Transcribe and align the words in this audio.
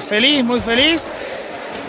Feliz, 0.00 0.44
muy 0.44 0.60
feliz. 0.60 1.08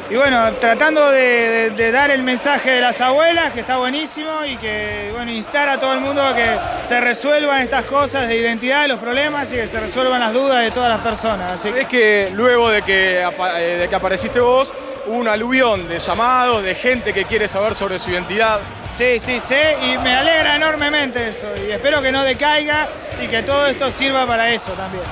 Y 0.09 0.15
bueno, 0.15 0.53
tratando 0.53 1.11
de, 1.11 1.19
de- 1.19 1.69
de 1.71 1.91
dar 1.91 2.09
el 2.11 2.23
mensaje 2.23 2.71
de 2.71 2.79
las 2.81 3.01
abuelas, 3.01 3.51
que 3.51 3.59
está 3.59 3.75
buenísimo, 3.75 4.45
y 4.45 4.55
que, 4.55 5.09
bueno, 5.13 5.31
instar 5.31 5.67
a 5.67 5.77
todo 5.77 5.91
el 5.93 5.99
mundo 5.99 6.23
a 6.23 6.33
que 6.33 6.47
se 6.87 7.01
resuelvan 7.01 7.59
estas 7.61 7.83
cosas 7.83 8.25
de 8.29 8.37
identidad, 8.37 8.87
los 8.87 8.99
problemas, 8.99 9.51
y 9.51 9.55
que 9.55 9.67
se 9.67 9.79
resuelvan 9.81 10.21
las 10.21 10.31
dudas 10.31 10.63
de 10.63 10.71
todas 10.71 10.89
las 10.89 11.01
personas. 11.01 11.51
Así 11.51 11.71
que 11.73 11.81
Es 11.81 11.87
que 11.89 12.29
luego 12.33 12.69
de 12.69 12.83
que, 12.83 13.21
eh, 13.21 13.77
de 13.81 13.89
que 13.89 13.95
apareciste 13.95 14.39
vos, 14.39 14.73
hubo 15.07 15.17
un 15.17 15.27
aluvión 15.27 15.89
de 15.89 15.99
llamados, 15.99 16.63
de 16.63 16.73
gente 16.73 17.11
que 17.13 17.25
quiere 17.25 17.49
saber 17.49 17.75
sobre 17.75 17.99
su 17.99 18.09
identidad. 18.11 18.61
Sí, 18.95 19.19
sí, 19.19 19.41
sé 19.41 19.75
y 19.83 19.97
me 19.97 20.15
alegra 20.15 20.55
enormemente 20.55 21.27
eso 21.29 21.47
y 21.67 21.69
espero 21.71 22.01
que 22.01 22.11
no 22.13 22.23
decaiga 22.23 22.87
y 23.21 23.27
que 23.27 23.43
todo 23.43 23.67
esto 23.67 23.89
sirva 23.89 24.25
para 24.25 24.49
eso 24.51 24.71
también. 24.71 25.03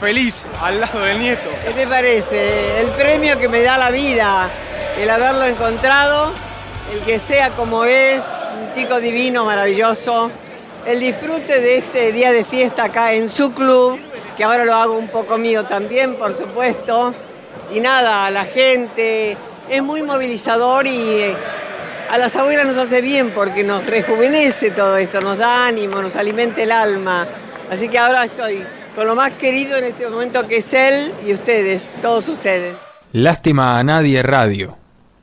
Feliz 0.00 0.46
al 0.62 0.80
lado 0.80 1.00
del 1.00 1.18
nieto. 1.18 1.50
¿Qué 1.62 1.74
te 1.74 1.86
parece? 1.86 2.80
El 2.80 2.88
premio 2.92 3.38
que 3.38 3.50
me 3.50 3.60
da 3.60 3.76
la 3.76 3.90
vida, 3.90 4.48
el 4.98 5.10
haberlo 5.10 5.44
encontrado, 5.44 6.32
el 6.90 7.00
que 7.00 7.18
sea 7.18 7.50
como 7.50 7.84
es, 7.84 8.22
un 8.58 8.72
chico 8.72 8.98
divino, 8.98 9.44
maravilloso, 9.44 10.30
el 10.86 11.00
disfrute 11.00 11.60
de 11.60 11.76
este 11.76 12.12
día 12.12 12.32
de 12.32 12.46
fiesta 12.46 12.84
acá 12.84 13.12
en 13.12 13.28
su 13.28 13.52
club, 13.52 14.00
que 14.38 14.42
ahora 14.42 14.64
lo 14.64 14.74
hago 14.74 14.96
un 14.96 15.08
poco 15.08 15.36
mío 15.36 15.64
también, 15.64 16.14
por 16.14 16.34
supuesto, 16.34 17.12
y 17.70 17.80
nada, 17.80 18.30
la 18.30 18.46
gente 18.46 19.36
es 19.68 19.82
muy 19.82 20.00
movilizador 20.00 20.86
y 20.86 21.10
eh, 21.10 21.36
a 22.10 22.16
las 22.16 22.34
abuelas 22.36 22.64
nos 22.64 22.78
hace 22.78 23.02
bien 23.02 23.32
porque 23.32 23.62
nos 23.64 23.84
rejuvenece 23.84 24.70
todo 24.70 24.96
esto, 24.96 25.20
nos 25.20 25.36
da 25.36 25.66
ánimo, 25.66 26.00
nos 26.00 26.16
alimenta 26.16 26.62
el 26.62 26.72
alma. 26.72 27.28
Así 27.70 27.86
que 27.88 27.98
ahora 27.98 28.24
estoy 28.24 28.66
con 28.94 29.06
lo 29.06 29.14
más 29.14 29.34
querido 29.34 29.76
en 29.76 29.84
este 29.84 30.08
momento 30.08 30.46
que 30.46 30.58
es 30.58 30.72
él 30.74 31.12
y 31.26 31.32
ustedes, 31.32 31.98
todos 32.02 32.28
ustedes. 32.28 32.76
Lástima 33.12 33.78
a 33.78 33.84
nadie 33.84 34.22
radio. 34.22 34.76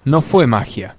No 0.03 0.21
fue 0.21 0.47
magia, 0.47 0.95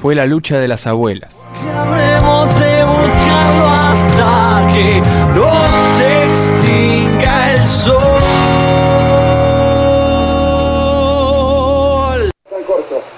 fue 0.00 0.14
la 0.14 0.26
lucha 0.26 0.58
de 0.58 0.68
las 0.68 0.86
abuelas. 0.86 1.34
Habremos 1.76 2.60
de 2.60 2.84
buscarlo 2.84 3.68
hasta 3.70 4.68
que 4.72 5.02
no 5.34 5.66
se 5.98 6.24
extinga 6.26 7.52
el 7.52 7.60
sol. 7.66 8.02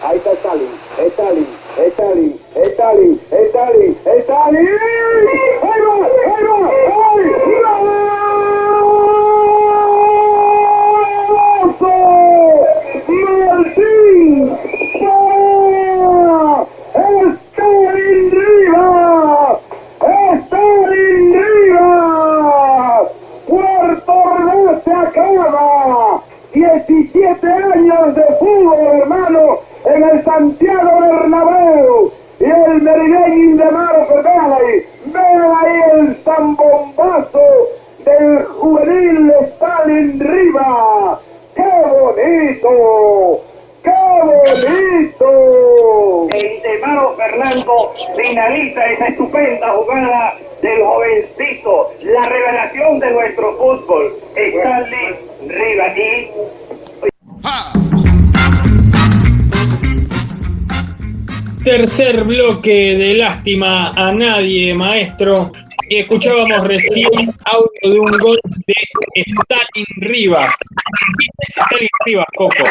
Ahí 0.02 0.16
está 0.18 0.32
Stalin, 0.32 0.68
Stalin, 0.98 1.46
Stalin, 1.76 2.40
Stalin, 2.54 3.20
Stalin, 3.30 3.96
Stalin. 4.20 5.03
Estupenda 49.08 49.70
jugada 49.72 50.36
del 50.62 50.82
jovencito, 50.82 51.92
la 52.02 52.28
revelación 52.28 52.98
de 52.98 53.10
nuestro 53.10 53.52
fútbol, 53.56 54.12
Stanley 54.34 55.14
Riva. 55.48 55.94
Y 55.96 56.30
Tercer 61.64 62.24
bloque 62.24 62.94
de 62.94 63.14
lástima 63.14 63.90
a 63.90 64.12
nadie, 64.12 64.74
maestro. 64.74 65.50
Y 65.88 65.98
escuchábamos 66.00 66.66
recién 66.68 67.34
audio 67.44 67.94
de 67.94 68.00
un 68.00 68.10
gol 68.18 68.38
de 68.66 68.74
Stalin 69.14 69.86
Rivas. 69.96 70.54
¿Quién 71.18 71.30
es 71.38 71.56
Stalin 71.56 71.88
Rivas, 72.04 72.26
Coco? 72.36 72.64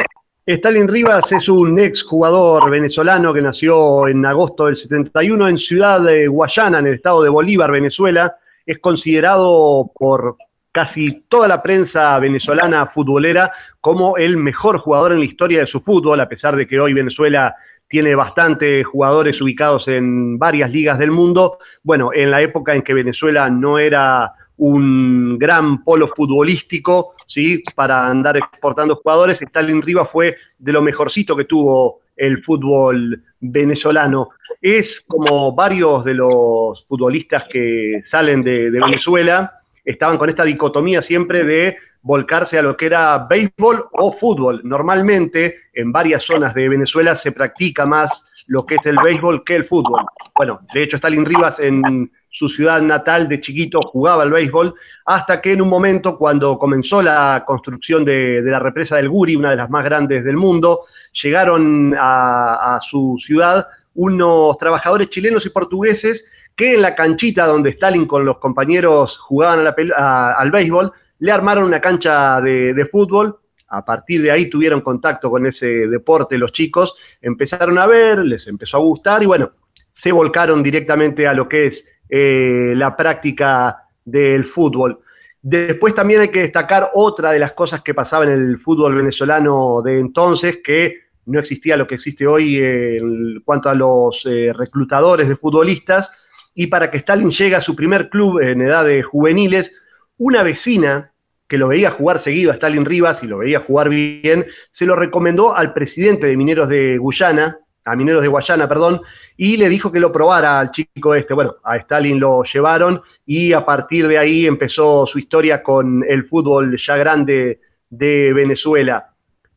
Stalin 0.46 0.90
Rivas 0.90 1.31
es 1.31 1.48
un 1.48 1.80
ex 1.80 2.04
jugador 2.04 2.70
venezolano 2.70 3.34
que 3.34 3.42
nació 3.42 4.09
en 4.09 4.26
agosto 4.26 4.66
del 4.66 4.76
71 4.76 5.48
en 5.48 5.58
Ciudad 5.58 6.02
de 6.02 6.28
Guayana, 6.28 6.80
en 6.80 6.88
el 6.88 6.96
estado 6.96 7.24
de 7.24 7.30
Bolívar, 7.30 7.72
Venezuela. 7.72 8.36
Es 8.66 8.80
considerado 8.80 9.90
por 9.98 10.36
casi 10.74 11.24
toda 11.30 11.48
la 11.48 11.64
prensa 11.64 12.20
venezolana 12.20 12.88
futbolera 12.88 13.54
como 13.80 14.18
el 14.18 14.36
mejor 14.36 14.80
jugador 14.80 15.14
en 15.14 15.20
la 15.20 15.26
historia 15.26 15.62
de 15.62 15.68
su 15.68 15.80
fútbol, 15.80 16.20
a 16.20 16.28
pesar 16.28 16.58
de 16.58 16.68
que 16.68 16.78
hoy 16.78 16.94
Venezuela 16.94 17.56
tiene 17.88 18.14
bastantes 18.14 18.86
jugadores 18.86 19.42
ubicados 19.42 19.88
en 19.88 20.38
varias 20.38 20.72
ligas 20.72 21.00
del 21.00 21.12
mundo. 21.12 21.58
Bueno, 21.84 22.10
en 22.14 22.31
la 22.31 22.42
época 22.42 22.75
en 22.75 22.81
que 22.81 22.94
Venezuela 22.94 23.50
no 23.50 23.80
era 23.80 24.34
un 24.66 25.38
gran 25.38 25.84
polo 25.84 26.07
futbolístico, 26.07 27.16
¿sí? 27.28 27.62
Para 27.75 28.07
andar 28.07 28.38
exportando 28.38 28.96
jugadores, 28.96 29.41
Stalin 29.41 29.81
Rivas 29.81 30.09
fue 30.09 30.38
de 30.57 30.72
lo 30.72 30.81
mejorcito 30.81 31.35
que 31.35 31.44
tuvo 31.44 32.00
el 32.16 32.41
fútbol 32.41 33.22
venezolano. 33.41 34.29
Es 34.62 35.01
como 35.06 35.53
varios 35.53 36.06
de 36.06 36.13
los 36.13 36.85
futbolistas 36.88 37.44
que 37.50 38.03
salen 38.06 38.41
de, 38.41 38.69
Venezuela, 38.69 39.59
estaban 39.84 40.18
con 40.18 40.29
esta 40.29 40.46
dicotomía 40.46 41.01
siempre 41.01 41.44
de 41.44 41.75
volcarse 42.01 42.57
a 42.57 42.62
lo 42.62 42.78
que 42.78 42.85
era 42.85 43.18
béisbol 43.30 43.90
o 43.91 44.13
fútbol. 44.13 44.62
Normalmente 44.63 45.57
en 45.74 45.91
varias 45.91 46.24
zonas 46.24 46.53
de 46.53 46.69
Venezuela 46.69 47.18
se 47.18 47.34
practica 47.34 47.86
más 47.86 48.25
lo 48.48 48.66
que 48.66 48.75
es 48.75 48.86
el 48.86 48.95
béisbol 49.04 49.44
que 49.44 49.56
el 49.56 49.66
fútbol. 49.66 50.06
Bueno, 50.36 50.62
de 50.74 50.83
hecho 50.83 50.95
Stalin 50.95 51.25
Rivas 51.25 51.59
en 51.59 52.09
su 52.33 52.50
ciudad 52.50 52.81
natal 52.81 53.27
de 53.30 53.39
chiquito 53.39 53.80
jugaba 53.83 54.24
al 54.24 54.31
béisbol, 54.31 54.74
hasta 55.06 55.39
que 55.39 55.51
en 55.51 55.62
un 55.62 55.69
momento 55.69 56.18
cuando 56.18 56.57
comenzó 56.57 57.00
la 57.03 57.44
construcción 57.45 58.03
de, 58.03 58.41
la 58.41 58.57
represa 58.57 58.97
del 58.97 59.07
Guri, 59.07 59.35
una 59.35 59.51
de 59.51 59.56
las 59.56 59.69
más 59.69 59.85
grandes 59.85 60.24
del 60.24 60.35
mundo, 60.35 60.85
llegaron 61.21 61.95
a, 61.97 62.80
su 62.81 63.18
ciudad 63.19 63.68
unos 63.94 64.57
trabajadores 64.57 65.12
chilenos 65.12 65.45
y 65.45 65.51
portugueses 65.51 66.25
que 66.56 66.74
en 66.74 66.81
la 66.81 66.95
canchita 66.95 67.45
donde 67.45 67.69
Stalin 67.69 68.07
con 68.07 68.25
los 68.25 68.39
compañeros 68.39 69.19
jugaban 69.19 69.71
al 69.95 70.51
béisbol, 70.51 70.91
le 71.19 71.31
armaron 71.31 71.65
una 71.65 71.80
cancha 71.80 72.41
de 72.41 72.89
fútbol. 72.91 73.38
A 73.68 73.85
partir 73.85 74.24
de 74.24 74.31
ahí 74.31 74.50
tuvieron 74.50 74.81
contacto 74.81 75.30
con 75.30 75.45
ese 75.45 75.88
deporte 75.88 76.38
los 76.38 76.51
chicos, 76.51 76.95
empezaron 77.21 77.77
a 77.77 77.85
ver, 77.85 78.19
les 78.19 78.47
empezó 78.47 78.77
a 78.77 78.81
gustar 78.81 79.21
y 79.21 79.27
bueno, 79.27 79.51
se 79.94 80.12
volcaron 80.12 80.63
directamente 80.63 81.27
a 81.27 81.33
lo 81.33 81.47
que 81.47 81.68
es 81.68 81.88
eh, 82.15 82.75
la 82.75 82.95
práctica 82.95 83.88
del 84.06 84.45
fútbol. 84.45 85.00
Después 85.42 85.95
también 85.95 86.21
hay 86.21 86.30
que 86.30 86.42
destacar 86.42 86.92
otra 86.94 87.31
de 87.31 87.39
las 87.39 87.54
cosas 87.54 87.81
que 87.81 87.95
pasaba 87.95 88.25
en 88.25 88.31
el 88.33 88.60
fútbol 88.60 88.94
venezolano 88.94 89.81
de 89.81 90.00
entonces, 90.00 90.60
que 90.63 91.06
no 91.25 91.39
existía 91.39 91.75
lo 91.75 91.88
que 91.88 91.95
existe 91.95 92.27
hoy 92.27 92.60
en 92.62 93.42
cuanto 93.44 93.68
a 93.68 93.74
los 93.74 94.27
eh, 94.27 94.54
reclutadores 94.54 95.27
de 95.27 95.38
futbolistas, 95.38 96.12
y 96.54 96.68
para 96.68 96.92
que 96.92 96.98
Stalin 96.98 97.31
llegue 97.31 97.56
a 97.56 97.62
su 97.62 97.75
primer 97.75 98.10
club 98.10 98.42
en 98.42 98.62
edad 98.62 98.86
de 98.86 99.01
juveniles, 99.01 99.74
una 100.19 100.44
vecina 100.44 101.13
que 101.48 101.57
lo 101.57 101.69
veía 101.69 101.89
jugar 101.89 102.19
seguido 102.19 102.51
a 102.51 102.54
Stalin 102.54 102.86
Rivas 102.86 103.24
y 103.24 103.27
lo 103.27 103.39
veía 103.39 103.62
jugar 103.62 103.89
bien, 103.89 104.45
se 104.69 104.86
lo 104.86 104.95
recomendó 104.95 105.56
al 105.56 105.74
presidente 105.74 106.27
de 106.27 106.38
Mineros 106.38 106.69
de 106.69 107.00
Guyana, 107.00 107.57
a 107.85 107.95
Mineros 107.95 108.21
de 108.21 108.27
Guayana, 108.27 108.68
perdón, 108.68 109.01
y 109.38 109.57
le 109.57 109.69
dijo 109.69 109.91
que 109.91 110.00
lo 110.00 110.12
probara 110.12 110.59
al 110.59 110.71
chico 110.71 111.15
este. 111.15 111.33
Bueno, 111.33 111.56
a 111.63 111.77
Stalin 111.77 112.19
lo 112.19 112.44
llevaron 112.44 113.01
y 113.25 113.53
a 113.53 113.65
partir 113.65 114.07
de 114.07 114.18
ahí 114.18 114.45
empezó 114.45 115.06
su 115.06 115.19
historia 115.19 115.62
con 115.63 116.03
el 116.07 116.25
fútbol 116.25 116.77
ya 116.77 116.97
grande 116.97 117.59
de 117.89 118.33
Venezuela. 118.33 119.09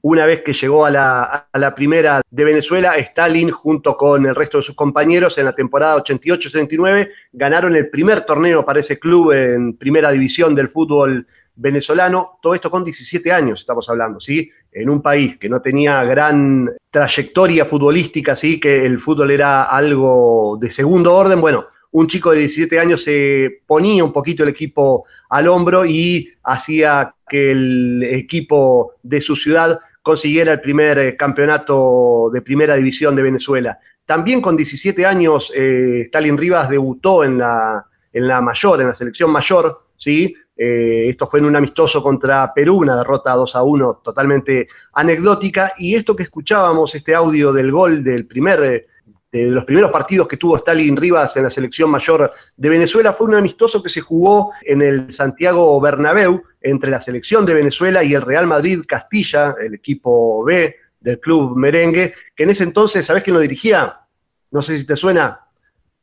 Una 0.03 0.25
vez 0.25 0.43
que 0.43 0.53
llegó 0.53 0.87
a 0.87 0.91
la, 0.91 1.75
primera 1.75 2.23
de 2.31 2.45
Venezuela, 2.45 2.97
Stalin 2.97 3.51
junto 3.51 3.97
con 3.97 4.25
el 4.25 4.37
resto 4.37 4.59
de 4.59 4.65
sus 4.65 4.77
compañeros 4.77 5.37
en 5.39 5.47
la 5.47 5.55
temporada 5.55 5.97
88-79 5.97 7.11
ganaron 7.33 7.75
el 7.75 7.89
primer 7.89 8.21
torneo 8.21 8.65
para 8.65 8.81
ese 8.81 9.01
club 9.01 9.33
en 9.33 9.77
primera 9.77 10.13
división 10.13 10.55
del 10.55 10.69
fútbol 10.69 11.27
venezolano, 11.57 12.39
todo 12.41 12.55
esto 12.55 12.71
con 12.71 12.85
17 12.85 13.33
años 13.33 13.61
estamos 13.61 13.89
hablando, 13.89 14.21
¿sí? 14.21 14.51
En 14.79 14.91
un 14.91 15.01
país 15.01 15.39
que 15.39 15.49
no 15.49 15.63
tenía 15.63 16.05
gran 16.05 16.71
trayectoria 16.91 17.65
futbolística, 17.65 18.37
¿sí? 18.37 18.61
Que 18.61 18.85
el 18.85 19.01
fútbol 19.01 19.31
era 19.31 19.65
algo 19.65 20.59
de 20.61 20.71
segundo 20.71 21.15
orden, 21.15 21.41
bueno, 21.41 21.67
un 21.93 22.09
chico 22.09 22.33
de 22.33 22.41
17 22.41 22.79
años 22.79 23.03
se 23.03 23.63
ponía 23.67 24.05
un 24.05 24.13
poquito 24.13 24.43
el 24.43 24.51
equipo 24.51 25.07
al 25.31 25.49
hombro 25.49 25.87
y 25.87 26.31
hacía 26.43 27.15
que 27.27 27.53
el 27.53 28.03
equipo 28.03 28.93
de 29.03 29.23
su 29.23 29.35
ciudad 29.35 29.81
consiguiera 30.03 30.53
el 30.53 30.61
primer 30.61 30.99
eh, 30.99 31.17
campeonato 31.17 32.31
de 32.33 32.43
primera 32.43 32.75
división 32.77 33.17
de 33.17 33.23
Venezuela. 33.23 33.79
También 34.05 34.43
con 34.43 34.59
17 34.59 35.07
años, 35.07 35.51
eh, 35.57 36.03
Stalin 36.07 36.37
Rivas 36.37 36.69
debutó 36.69 37.25
en 37.25 37.39
la, 37.39 37.87
en 38.13 38.29
la 38.29 38.43
mayor, 38.43 38.81
en 38.83 38.89
la 38.89 38.95
selección 38.95 39.31
mayor, 39.31 39.87
¿sí? 39.97 40.37
Eh, 40.57 41.07
esto 41.09 41.29
fue 41.29 41.41
en 41.41 41.47
un 41.47 41.57
amistoso 41.57 42.03
contra 42.03 42.53
Perú, 42.55 42.79
una 42.79 42.97
derrota 42.97 43.33
2 43.35 43.57
a 43.57 43.63
1 43.63 44.01
totalmente 44.03 44.69
anecdótica. 44.93 45.75
Y 45.79 45.95
esto 45.95 46.17
que 46.17 46.23
escuchábamos, 46.23 46.95
este 46.95 47.15
audio 47.15 47.53
del 47.53 47.71
gol 47.71 48.03
del 48.03 48.27
primer, 48.27 48.87
de 49.31 49.51
los 49.51 49.65
primeros 49.65 49.91
partidos 49.91 50.29
que 50.29 50.39
tuvo 50.39 50.57
Stalin 50.57 50.97
Rivas 50.97 51.37
en 51.37 51.43
la 51.43 51.51
selección 51.51 51.91
mayor 51.91 52.33
de 52.57 52.69
Venezuela, 52.69 53.13
fue 53.13 53.27
un 53.27 53.35
amistoso 53.35 53.83
que 53.83 53.91
se 53.91 54.01
jugó 54.01 54.53
en 54.63 54.81
el 54.81 55.13
Santiago 55.13 55.79
Bernabéu 55.81 56.43
entre 56.63 56.91
la 56.91 57.03
selección 57.03 57.45
de 57.45 57.55
Venezuela 57.55 58.03
y 58.03 58.15
el 58.15 58.23
Real 58.23 58.47
Madrid 58.47 58.83
Castilla, 58.89 59.55
el 59.61 59.75
equipo 59.75 60.43
B 60.45 60.75
del 61.01 61.21
club 61.21 61.57
merengue, 61.57 62.15
que 62.35 62.45
en 62.45 62.51
ese 62.51 62.65
entonces, 62.65 63.05
¿sabés 63.05 63.23
quién 63.23 63.35
lo 63.35 63.41
dirigía? 63.41 64.01
No 64.51 64.63
sé 64.63 64.79
si 64.79 64.87
te 64.87 64.97
suena, 64.97 65.46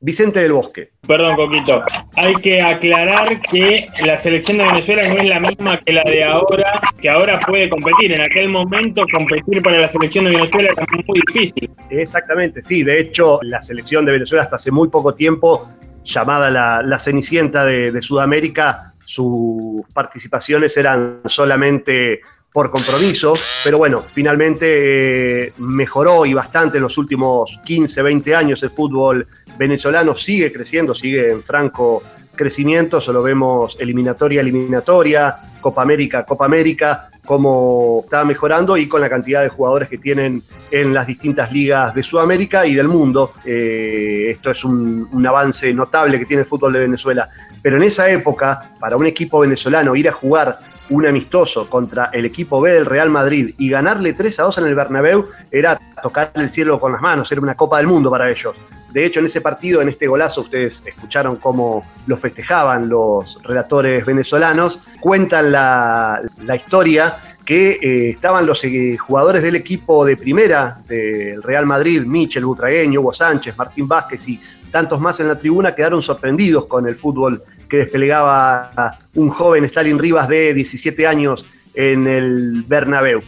Vicente 0.03 0.41
del 0.41 0.51
Bosque. 0.51 0.89
Perdón, 1.07 1.37
Coquito. 1.37 1.81
Hay 2.17 2.33
que 2.35 2.61
aclarar 2.61 3.39
que 3.39 3.87
la 4.05 4.17
selección 4.17 4.57
de 4.57 4.65
Venezuela 4.65 5.07
no 5.07 5.15
es 5.15 5.29
la 5.29 5.39
misma 5.39 5.79
que 5.79 5.93
la 5.93 6.03
de 6.03 6.25
ahora, 6.25 6.81
que 7.01 7.09
ahora 7.09 7.39
puede 7.39 7.69
competir. 7.69 8.11
En 8.11 8.19
aquel 8.19 8.49
momento, 8.49 9.05
competir 9.13 9.61
para 9.61 9.79
la 9.79 9.87
selección 9.89 10.25
de 10.25 10.31
Venezuela 10.31 10.71
era 10.73 10.85
muy 11.07 11.21
difícil. 11.25 11.71
Exactamente, 11.89 12.61
sí. 12.61 12.83
De 12.83 12.99
hecho, 12.99 13.39
la 13.43 13.61
selección 13.61 14.05
de 14.05 14.11
Venezuela 14.11 14.43
hasta 14.43 14.57
hace 14.57 14.71
muy 14.71 14.89
poco 14.89 15.15
tiempo, 15.15 15.69
llamada 16.03 16.49
la, 16.49 16.99
Cenicienta 16.99 17.63
de 17.63 18.01
Sudamérica, 18.01 18.95
sus 19.05 19.85
participaciones 19.93 20.75
eran 20.75 21.21
solamente 21.27 22.19
por 22.53 22.69
compromiso, 22.69 23.33
pero 23.63 23.79
bueno, 23.79 23.99
finalmente 23.99 25.47
eh, 25.47 25.53
mejoró 25.57 26.23
y 26.25 26.35
bastante 26.35 26.77
en 26.77 26.83
los 26.83 26.99
últimos 26.99 27.59
15, 27.65 28.01
20 28.03 28.35
años 28.35 28.61
el 28.61 28.69
fútbol 28.69 29.27
venezolano, 29.57 30.15
sigue 30.15 30.51
creciendo, 30.51 30.95
sigue 30.95 31.31
en 31.31 31.43
franco 31.43 32.03
crecimiento, 32.35 32.99
solo 32.99 33.21
vemos 33.21 33.77
eliminatoria, 33.79 34.41
eliminatoria, 34.41 35.37
Copa 35.61 35.81
América, 35.81 36.25
Copa 36.25 36.45
América, 36.45 37.09
cómo 37.25 38.01
está 38.03 38.25
mejorando 38.25 38.75
y 38.75 38.87
con 38.87 39.01
la 39.01 39.09
cantidad 39.09 39.41
de 39.41 39.49
jugadores 39.49 39.87
que 39.87 39.97
tienen 39.97 40.43
en 40.71 40.93
las 40.93 41.07
distintas 41.07 41.51
ligas 41.51 41.93
de 41.95 42.03
Sudamérica 42.03 42.65
y 42.65 42.75
del 42.75 42.87
mundo. 42.87 43.33
Eh, 43.45 44.27
esto 44.29 44.51
es 44.51 44.63
un, 44.63 45.25
avance 45.25 45.73
notable 45.73 46.19
que 46.19 46.25
tiene 46.25 46.41
el 46.41 46.47
fútbol 46.47 46.73
de 46.73 46.79
Venezuela. 46.79 47.29
Pero 47.61 47.77
en 47.77 47.83
esa 47.83 48.09
época, 48.09 48.73
para 48.77 48.97
un 48.97 49.05
equipo 49.05 49.39
venezolano 49.39 49.95
ir 49.95 50.09
a 50.09 50.11
jugar 50.11 50.59
un 50.89 51.05
amistoso 51.05 51.69
contra 51.69 52.09
el 52.11 52.25
equipo 52.25 52.59
B 52.59 52.73
del 52.73 52.85
Real 52.85 53.09
Madrid 53.09 53.55
y 53.57 53.69
ganarle 53.69 54.13
3 54.13 54.39
a 54.41 54.43
2 54.43 54.57
en 54.57 54.65
el 54.65 54.75
Bernabéu 54.75 55.25
era 55.49 55.79
tocar 56.01 56.31
el 56.35 56.49
cielo 56.49 56.77
con 56.77 56.91
las 56.91 57.01
manos, 57.01 57.31
era 57.31 57.39
una 57.39 57.55
Copa 57.55 57.77
del 57.77 57.87
Mundo 57.87 58.11
para 58.11 58.29
ellos. 58.29 58.53
De 58.93 59.03
hecho, 59.05 59.19
en 59.19 59.25
ese 59.25 59.41
partido, 59.41 59.81
en 59.81 59.89
este 59.89 60.05
golazo, 60.05 60.41
ustedes 60.41 60.83
escucharon 60.85 61.37
cómo 61.37 61.83
lo 62.05 62.15
festejaban 62.17 62.87
los 62.87 63.41
relatores 63.41 64.05
venezolanos, 64.05 64.79
cuentan 64.99 65.51
la, 65.51 66.21
historia 66.55 67.15
que 67.43 67.71
eh, 67.71 68.09
estaban 68.11 68.45
los 68.45 68.63
eh, 68.63 68.95
jugadores 68.97 69.41
del 69.41 69.55
equipo 69.55 70.05
de 70.05 70.15
primera 70.15 70.77
del 70.87 71.41
Real 71.41 71.65
Madrid, 71.65 72.03
Michel 72.03 72.45
Butragueño, 72.45 73.01
Hugo 73.01 73.13
Sánchez, 73.13 73.57
Martín 73.57 73.87
Vázquez 73.87 74.27
y 74.29 74.39
tantos 74.69 75.01
más 75.01 75.19
en 75.19 75.27
la 75.27 75.39
tribuna, 75.39 75.73
quedaron 75.73 76.03
sorprendidos 76.03 76.67
con 76.67 76.87
el 76.87 76.95
fútbol 76.95 77.41
que 77.67 77.77
desplegaba 77.77 78.99
un 79.15 79.29
joven 79.29 79.65
Stalin 79.65 79.97
Rivas 79.97 80.27
de 80.29 80.53
17 80.53 81.07
años 81.07 81.45
en 81.73 82.05
el 82.07 82.63
Bernabéu. 82.67 83.21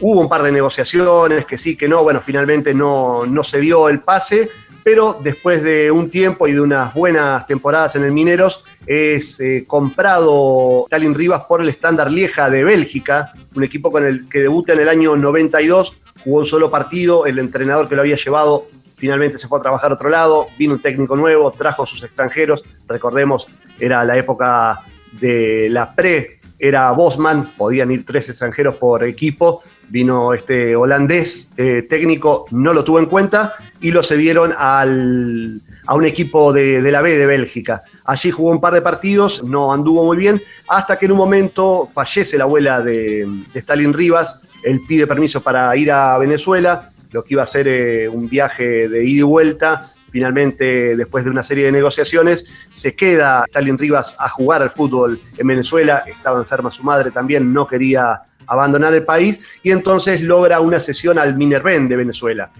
Hubo 0.00 0.20
un 0.20 0.28
par 0.28 0.42
de 0.42 0.52
negociaciones, 0.52 1.46
que 1.46 1.56
sí, 1.56 1.76
que 1.76 1.88
no, 1.88 2.02
bueno, 2.02 2.20
finalmente 2.24 2.74
no, 2.74 3.24
no 3.26 3.42
se 3.42 3.58
dio 3.58 3.88
el 3.88 4.00
pase, 4.00 4.50
pero 4.90 5.20
después 5.22 5.62
de 5.62 5.90
un 5.90 6.08
tiempo 6.08 6.48
y 6.48 6.52
de 6.52 6.62
unas 6.62 6.94
buenas 6.94 7.46
temporadas 7.46 7.94
en 7.96 8.04
el 8.04 8.12
Mineros, 8.12 8.64
es 8.86 9.38
eh, 9.38 9.64
comprado 9.66 10.84
Stalin 10.86 11.14
Rivas 11.14 11.42
por 11.42 11.60
el 11.60 11.68
Standard 11.68 12.10
Lieja 12.10 12.48
de 12.48 12.64
Bélgica, 12.64 13.30
un 13.54 13.64
equipo 13.64 13.90
con 13.90 14.06
el 14.06 14.30
que 14.30 14.38
debuta 14.38 14.72
en 14.72 14.80
el 14.80 14.88
año 14.88 15.14
92, 15.14 15.94
jugó 16.24 16.38
un 16.38 16.46
solo 16.46 16.70
partido, 16.70 17.26
el 17.26 17.38
entrenador 17.38 17.86
que 17.86 17.96
lo 17.96 18.00
había 18.00 18.16
llevado 18.16 18.64
finalmente 18.96 19.36
se 19.36 19.46
fue 19.46 19.58
a 19.58 19.62
trabajar 19.62 19.90
a 19.90 19.94
otro 19.96 20.08
lado, 20.08 20.46
vino 20.56 20.72
un 20.72 20.80
técnico 20.80 21.16
nuevo, 21.16 21.50
trajo 21.50 21.82
a 21.82 21.86
sus 21.86 22.02
extranjeros, 22.02 22.64
recordemos, 22.88 23.46
era 23.78 24.02
la 24.04 24.16
época 24.16 24.80
de 25.20 25.68
la 25.68 25.94
pre, 25.94 26.40
era 26.58 26.90
Bosman, 26.92 27.50
podían 27.58 27.90
ir 27.90 28.06
tres 28.06 28.30
extranjeros 28.30 28.76
por 28.76 29.04
equipo, 29.04 29.62
vino 29.88 30.34
este 30.34 30.76
holandés 30.76 31.48
eh, 31.56 31.86
técnico, 31.88 32.46
no 32.50 32.72
lo 32.72 32.84
tuvo 32.84 32.98
en 32.98 33.06
cuenta 33.06 33.54
y 33.80 33.90
lo 33.90 34.02
cedieron 34.02 34.54
al, 34.56 35.60
a 35.86 35.94
un 35.94 36.04
equipo 36.04 36.52
de, 36.52 36.80
la 36.82 37.00
B 37.00 37.16
de 37.16 37.26
Bélgica. 37.26 37.82
Allí 38.04 38.30
jugó 38.30 38.50
un 38.50 38.60
par 38.60 38.74
de 38.74 38.82
partidos, 38.82 39.42
no 39.44 39.72
anduvo 39.72 40.04
muy 40.04 40.16
bien, 40.16 40.42
hasta 40.68 40.98
que 40.98 41.06
en 41.06 41.12
un 41.12 41.18
momento 41.18 41.88
fallece 41.92 42.38
la 42.38 42.44
abuela 42.44 42.80
de, 42.80 43.26
de 43.52 43.60
Stalin 43.60 43.92
Rivas, 43.92 44.40
él 44.62 44.80
pide 44.86 45.06
permiso 45.06 45.40
para 45.40 45.74
ir 45.76 45.90
a 45.92 46.18
Venezuela, 46.18 46.90
lo 47.12 47.24
que 47.24 47.34
iba 47.34 47.42
a 47.42 47.46
ser 47.46 47.68
eh, 47.68 48.08
un 48.08 48.28
viaje 48.28 48.88
de 48.88 49.04
ida 49.04 49.20
y 49.20 49.22
vuelta. 49.22 49.92
Finalmente, 50.10 50.96
después 50.96 51.24
de 51.24 51.30
una 51.30 51.42
serie 51.42 51.66
de 51.66 51.72
negociaciones, 51.72 52.46
se 52.72 52.96
queda 52.96 53.44
Stalin 53.48 53.76
Rivas 53.76 54.14
a 54.18 54.28
jugar 54.28 54.62
al 54.62 54.70
fútbol 54.70 55.20
en 55.36 55.46
Venezuela. 55.46 56.04
Estaba 56.06 56.38
enferma 56.38 56.70
su 56.70 56.82
madre 56.82 57.10
también, 57.10 57.52
no 57.52 57.66
quería 57.66 58.22
abandonar 58.48 58.94
el 58.94 59.04
país 59.04 59.40
y 59.62 59.70
entonces 59.70 60.20
logra 60.20 60.60
una 60.60 60.80
sesión 60.80 61.18
al 61.18 61.36
Minerven 61.36 61.88
de 61.88 61.96
Venezuela. 61.96 62.50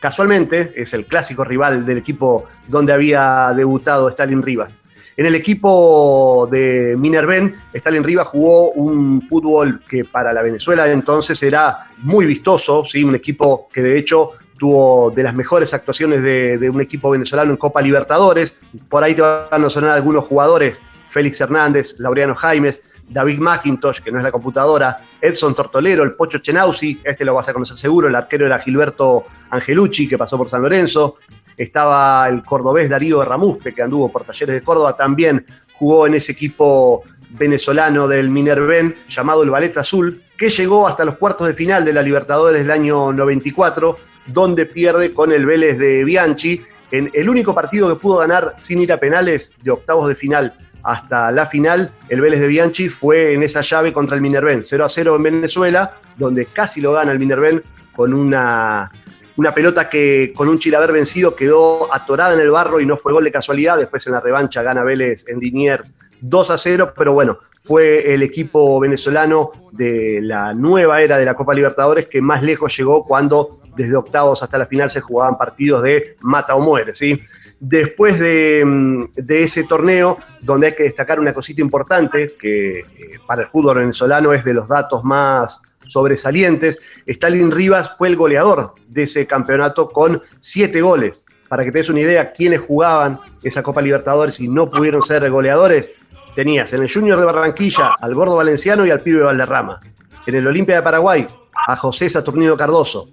Casualmente 0.00 0.72
es 0.76 0.92
el 0.92 1.06
clásico 1.06 1.44
rival 1.44 1.86
del 1.86 1.98
equipo 1.98 2.46
donde 2.66 2.92
había 2.92 3.52
debutado 3.56 4.08
Stalin 4.10 4.42
Rivas. 4.42 4.72
En 5.16 5.26
el 5.26 5.34
equipo 5.36 6.48
de 6.50 6.96
Minerven, 6.98 7.54
Stalin 7.72 8.02
Rivas 8.02 8.26
jugó 8.26 8.72
un 8.72 9.22
fútbol 9.28 9.80
que 9.88 10.04
para 10.04 10.32
la 10.32 10.42
Venezuela 10.42 10.90
entonces 10.90 11.40
era 11.42 11.86
muy 11.98 12.26
vistoso, 12.26 12.84
¿sí? 12.84 13.04
un 13.04 13.14
equipo 13.14 13.68
que 13.72 13.80
de 13.80 13.96
hecho 13.96 14.32
tuvo 14.58 15.10
de 15.10 15.22
las 15.22 15.34
mejores 15.34 15.72
actuaciones 15.72 16.22
de, 16.22 16.68
un 16.68 16.80
equipo 16.80 17.10
venezolano 17.10 17.52
en 17.52 17.56
Copa 17.56 17.80
Libertadores. 17.80 18.54
Por 18.88 19.04
ahí 19.04 19.14
te 19.14 19.22
van 19.22 19.64
a 19.64 19.70
sonar 19.70 19.92
algunos 19.92 20.24
jugadores, 20.24 20.80
Félix 21.10 21.40
Hernández, 21.40 21.94
Laureano 21.98 22.34
Jaimes, 22.34 22.80
David 23.08 23.38
McIntosh, 23.38 24.00
que 24.00 24.10
no 24.10 24.18
es 24.18 24.24
la 24.24 24.32
computadora, 24.32 24.96
Edson 25.20 25.54
Tortolero, 25.54 26.02
el 26.02 26.12
Pocho 26.12 26.38
Chenausi, 26.38 27.00
este 27.04 27.24
lo 27.24 27.34
vas 27.34 27.48
a 27.48 27.52
conocer 27.52 27.78
seguro, 27.78 28.08
el 28.08 28.14
arquero 28.14 28.46
era 28.46 28.58
Gilberto 28.58 29.24
Angelucci, 29.50 30.08
que 30.08 30.18
pasó 30.18 30.36
por 30.36 30.48
San 30.48 30.62
Lorenzo, 30.62 31.16
estaba 31.56 32.28
el 32.28 32.42
cordobés 32.42 32.88
Darío 32.88 33.24
Ramuspe, 33.24 33.72
que 33.72 33.82
anduvo 33.82 34.10
por 34.10 34.24
Talleres 34.24 34.54
de 34.54 34.62
Córdoba, 34.62 34.96
también 34.96 35.44
jugó 35.74 36.06
en 36.06 36.14
ese 36.14 36.32
equipo 36.32 37.02
venezolano 37.30 38.06
del 38.08 38.30
Minerven 38.30 38.94
llamado 39.08 39.42
el 39.42 39.50
Ballet 39.50 39.76
Azul, 39.76 40.22
que 40.36 40.50
llegó 40.50 40.86
hasta 40.86 41.04
los 41.04 41.16
cuartos 41.16 41.46
de 41.46 41.54
final 41.54 41.84
de 41.84 41.92
la 41.92 42.02
Libertadores 42.02 42.62
del 42.62 42.70
año 42.70 43.12
94, 43.12 43.96
donde 44.26 44.66
pierde 44.66 45.12
con 45.12 45.32
el 45.32 45.46
Vélez 45.46 45.78
de 45.78 46.04
Bianchi 46.04 46.62
en 46.90 47.10
el 47.12 47.28
único 47.28 47.54
partido 47.54 47.88
que 47.88 48.00
pudo 48.00 48.18
ganar 48.18 48.54
sin 48.60 48.80
ir 48.80 48.92
a 48.92 48.98
penales 48.98 49.50
de 49.62 49.70
octavos 49.70 50.08
de 50.08 50.14
final 50.14 50.54
hasta 50.84 51.32
la 51.32 51.46
final, 51.46 51.90
el 52.08 52.20
Vélez 52.20 52.40
de 52.40 52.46
Bianchi 52.46 52.88
fue 52.90 53.32
en 53.32 53.42
esa 53.42 53.62
llave 53.62 53.92
contra 53.92 54.16
el 54.16 54.22
Minerven, 54.22 54.62
0 54.62 54.84
a 54.84 54.88
0 54.88 55.16
en 55.16 55.22
Venezuela, 55.22 55.92
donde 56.16 56.46
casi 56.46 56.80
lo 56.80 56.92
gana 56.92 57.10
el 57.10 57.18
Minerven 57.18 57.62
con 57.96 58.12
una, 58.12 58.90
una 59.36 59.52
pelota 59.52 59.88
que 59.88 60.32
con 60.36 60.48
un 60.48 60.58
Chilaver 60.58 60.92
vencido 60.92 61.34
quedó 61.34 61.92
atorada 61.92 62.34
en 62.34 62.40
el 62.40 62.50
barro 62.50 62.80
y 62.80 62.86
no 62.86 62.96
fue 62.96 63.14
gol 63.14 63.24
de 63.24 63.32
casualidad. 63.32 63.78
Después 63.78 64.06
en 64.06 64.12
la 64.12 64.20
revancha 64.20 64.62
gana 64.62 64.84
Vélez 64.84 65.24
en 65.26 65.40
Linier 65.40 65.82
2 66.20 66.50
a 66.50 66.58
0, 66.58 66.92
pero 66.96 67.14
bueno, 67.14 67.38
fue 67.62 68.12
el 68.12 68.22
equipo 68.22 68.78
venezolano 68.78 69.52
de 69.72 70.20
la 70.20 70.52
nueva 70.52 71.00
era 71.00 71.16
de 71.16 71.24
la 71.24 71.34
Copa 71.34 71.54
Libertadores 71.54 72.06
que 72.06 72.20
más 72.20 72.42
lejos 72.42 72.76
llegó 72.76 73.06
cuando 73.06 73.60
desde 73.74 73.96
octavos 73.96 74.42
hasta 74.42 74.58
la 74.58 74.66
final 74.66 74.90
se 74.90 75.00
jugaban 75.00 75.38
partidos 75.38 75.82
de 75.82 76.16
mata 76.20 76.54
o 76.54 76.60
muere, 76.60 76.94
¿sí? 76.94 77.18
Después 77.60 78.18
de, 78.18 78.62
mm, 78.64 79.04
de, 79.14 79.42
ese 79.42 79.64
torneo, 79.64 80.16
donde 80.40 80.68
hay 80.68 80.74
que 80.74 80.82
destacar 80.84 81.20
una 81.20 81.32
cosita 81.32 81.60
importante, 81.60 82.34
que 82.38 82.80
eh, 82.80 82.84
para 83.26 83.42
el 83.42 83.48
fútbol 83.48 83.78
venezolano 83.78 84.32
es 84.32 84.44
de 84.44 84.54
los 84.54 84.68
datos 84.68 85.02
más 85.04 85.62
sobresalientes, 85.86 86.78
Stalin 87.06 87.50
Rivas 87.50 87.96
fue 87.96 88.08
el 88.08 88.16
goleador 88.16 88.74
de 88.88 89.04
ese 89.04 89.26
campeonato 89.26 89.88
con 89.88 90.20
siete 90.40 90.80
goles. 90.80 91.24
Para 91.48 91.64
que 91.64 91.70
te 91.70 91.78
des 91.78 91.88
una 91.88 92.00
idea, 92.00 92.32
quiénes 92.32 92.60
jugaban 92.60 93.18
esa 93.42 93.62
Copa 93.62 93.80
Libertadores 93.82 94.40
y 94.40 94.48
no 94.48 94.68
pudieron 94.68 95.06
ser 95.06 95.30
goleadores, 95.30 95.90
tenías 96.34 96.72
en 96.72 96.82
el 96.82 96.92
Junior 96.92 97.18
de 97.18 97.26
Barranquilla 97.26 97.94
al 98.00 98.14
Gordo 98.14 98.36
Valenciano 98.36 98.84
y 98.84 98.90
al 98.90 99.00
Pibe 99.00 99.22
Valderrama. 99.22 99.78
En 100.26 100.34
el 100.34 100.46
Olimpia 100.46 100.76
de 100.76 100.82
Paraguay, 100.82 101.26
a 101.66 101.76
José 101.76 102.08
Saturnino 102.08 102.56
Cardoso. 102.56 103.08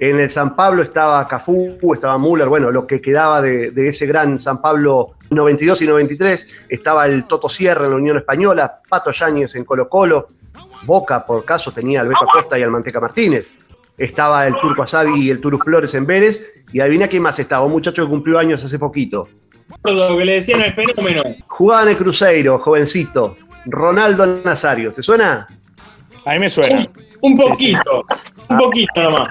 En 0.00 0.18
el 0.18 0.30
San 0.30 0.56
Pablo 0.56 0.82
estaba 0.82 1.28
Cafú, 1.28 1.76
estaba 1.92 2.16
Müller, 2.16 2.48
bueno, 2.48 2.70
lo 2.70 2.86
que 2.86 3.02
quedaba 3.02 3.42
de, 3.42 3.70
de, 3.70 3.90
ese 3.90 4.06
gran 4.06 4.40
San 4.40 4.62
Pablo 4.62 5.08
92 5.28 5.82
y 5.82 5.86
93. 5.86 6.48
Estaba 6.70 7.06
el 7.06 7.24
Toto 7.24 7.50
Sierra 7.50 7.84
en 7.84 7.90
la 7.90 7.96
Unión 7.96 8.16
Española, 8.16 8.80
Pato 8.88 9.10
Yáñez 9.10 9.54
en 9.56 9.64
Colo 9.66 9.90
Colo, 9.90 10.26
Boca, 10.84 11.22
por 11.24 11.44
caso, 11.44 11.70
tenía 11.70 12.00
al 12.00 12.08
Beto 12.08 12.24
Acosta 12.24 12.58
y 12.58 12.62
al 12.62 12.70
Manteca 12.70 12.98
Martínez. 12.98 13.46
Estaba 13.98 14.46
el 14.46 14.56
Turco 14.56 14.82
Asadi 14.82 15.26
y 15.26 15.30
el 15.30 15.40
Turus 15.40 15.60
Flores 15.60 15.94
en 15.94 16.06
Vélez. 16.06 16.40
Y 16.72 16.80
adivina 16.80 17.08
quién 17.08 17.22
más 17.22 17.38
estaba, 17.38 17.66
un 17.66 17.72
muchacho 17.72 18.04
que 18.04 18.08
cumplió 18.08 18.38
años 18.38 18.64
hace 18.64 18.78
poquito. 18.78 19.28
Lo 19.84 20.16
que 20.16 20.24
le 20.24 20.32
decían 20.34 20.62
el 20.62 20.72
fenómeno. 20.72 21.22
Jugaba 21.46 21.82
en 21.82 21.88
el 21.90 21.96
Cruzeiro, 21.96 22.58
jovencito. 22.58 23.36
Ronaldo 23.66 24.24
Nazario, 24.42 24.92
¿te 24.92 25.02
suena? 25.02 25.46
A 26.24 26.32
mí 26.32 26.38
me 26.38 26.48
suena. 26.48 26.88
Un, 27.20 27.32
un 27.32 27.36
poquito, 27.36 28.04
un 28.48 28.58
poquito 28.58 29.02
nomás. 29.02 29.28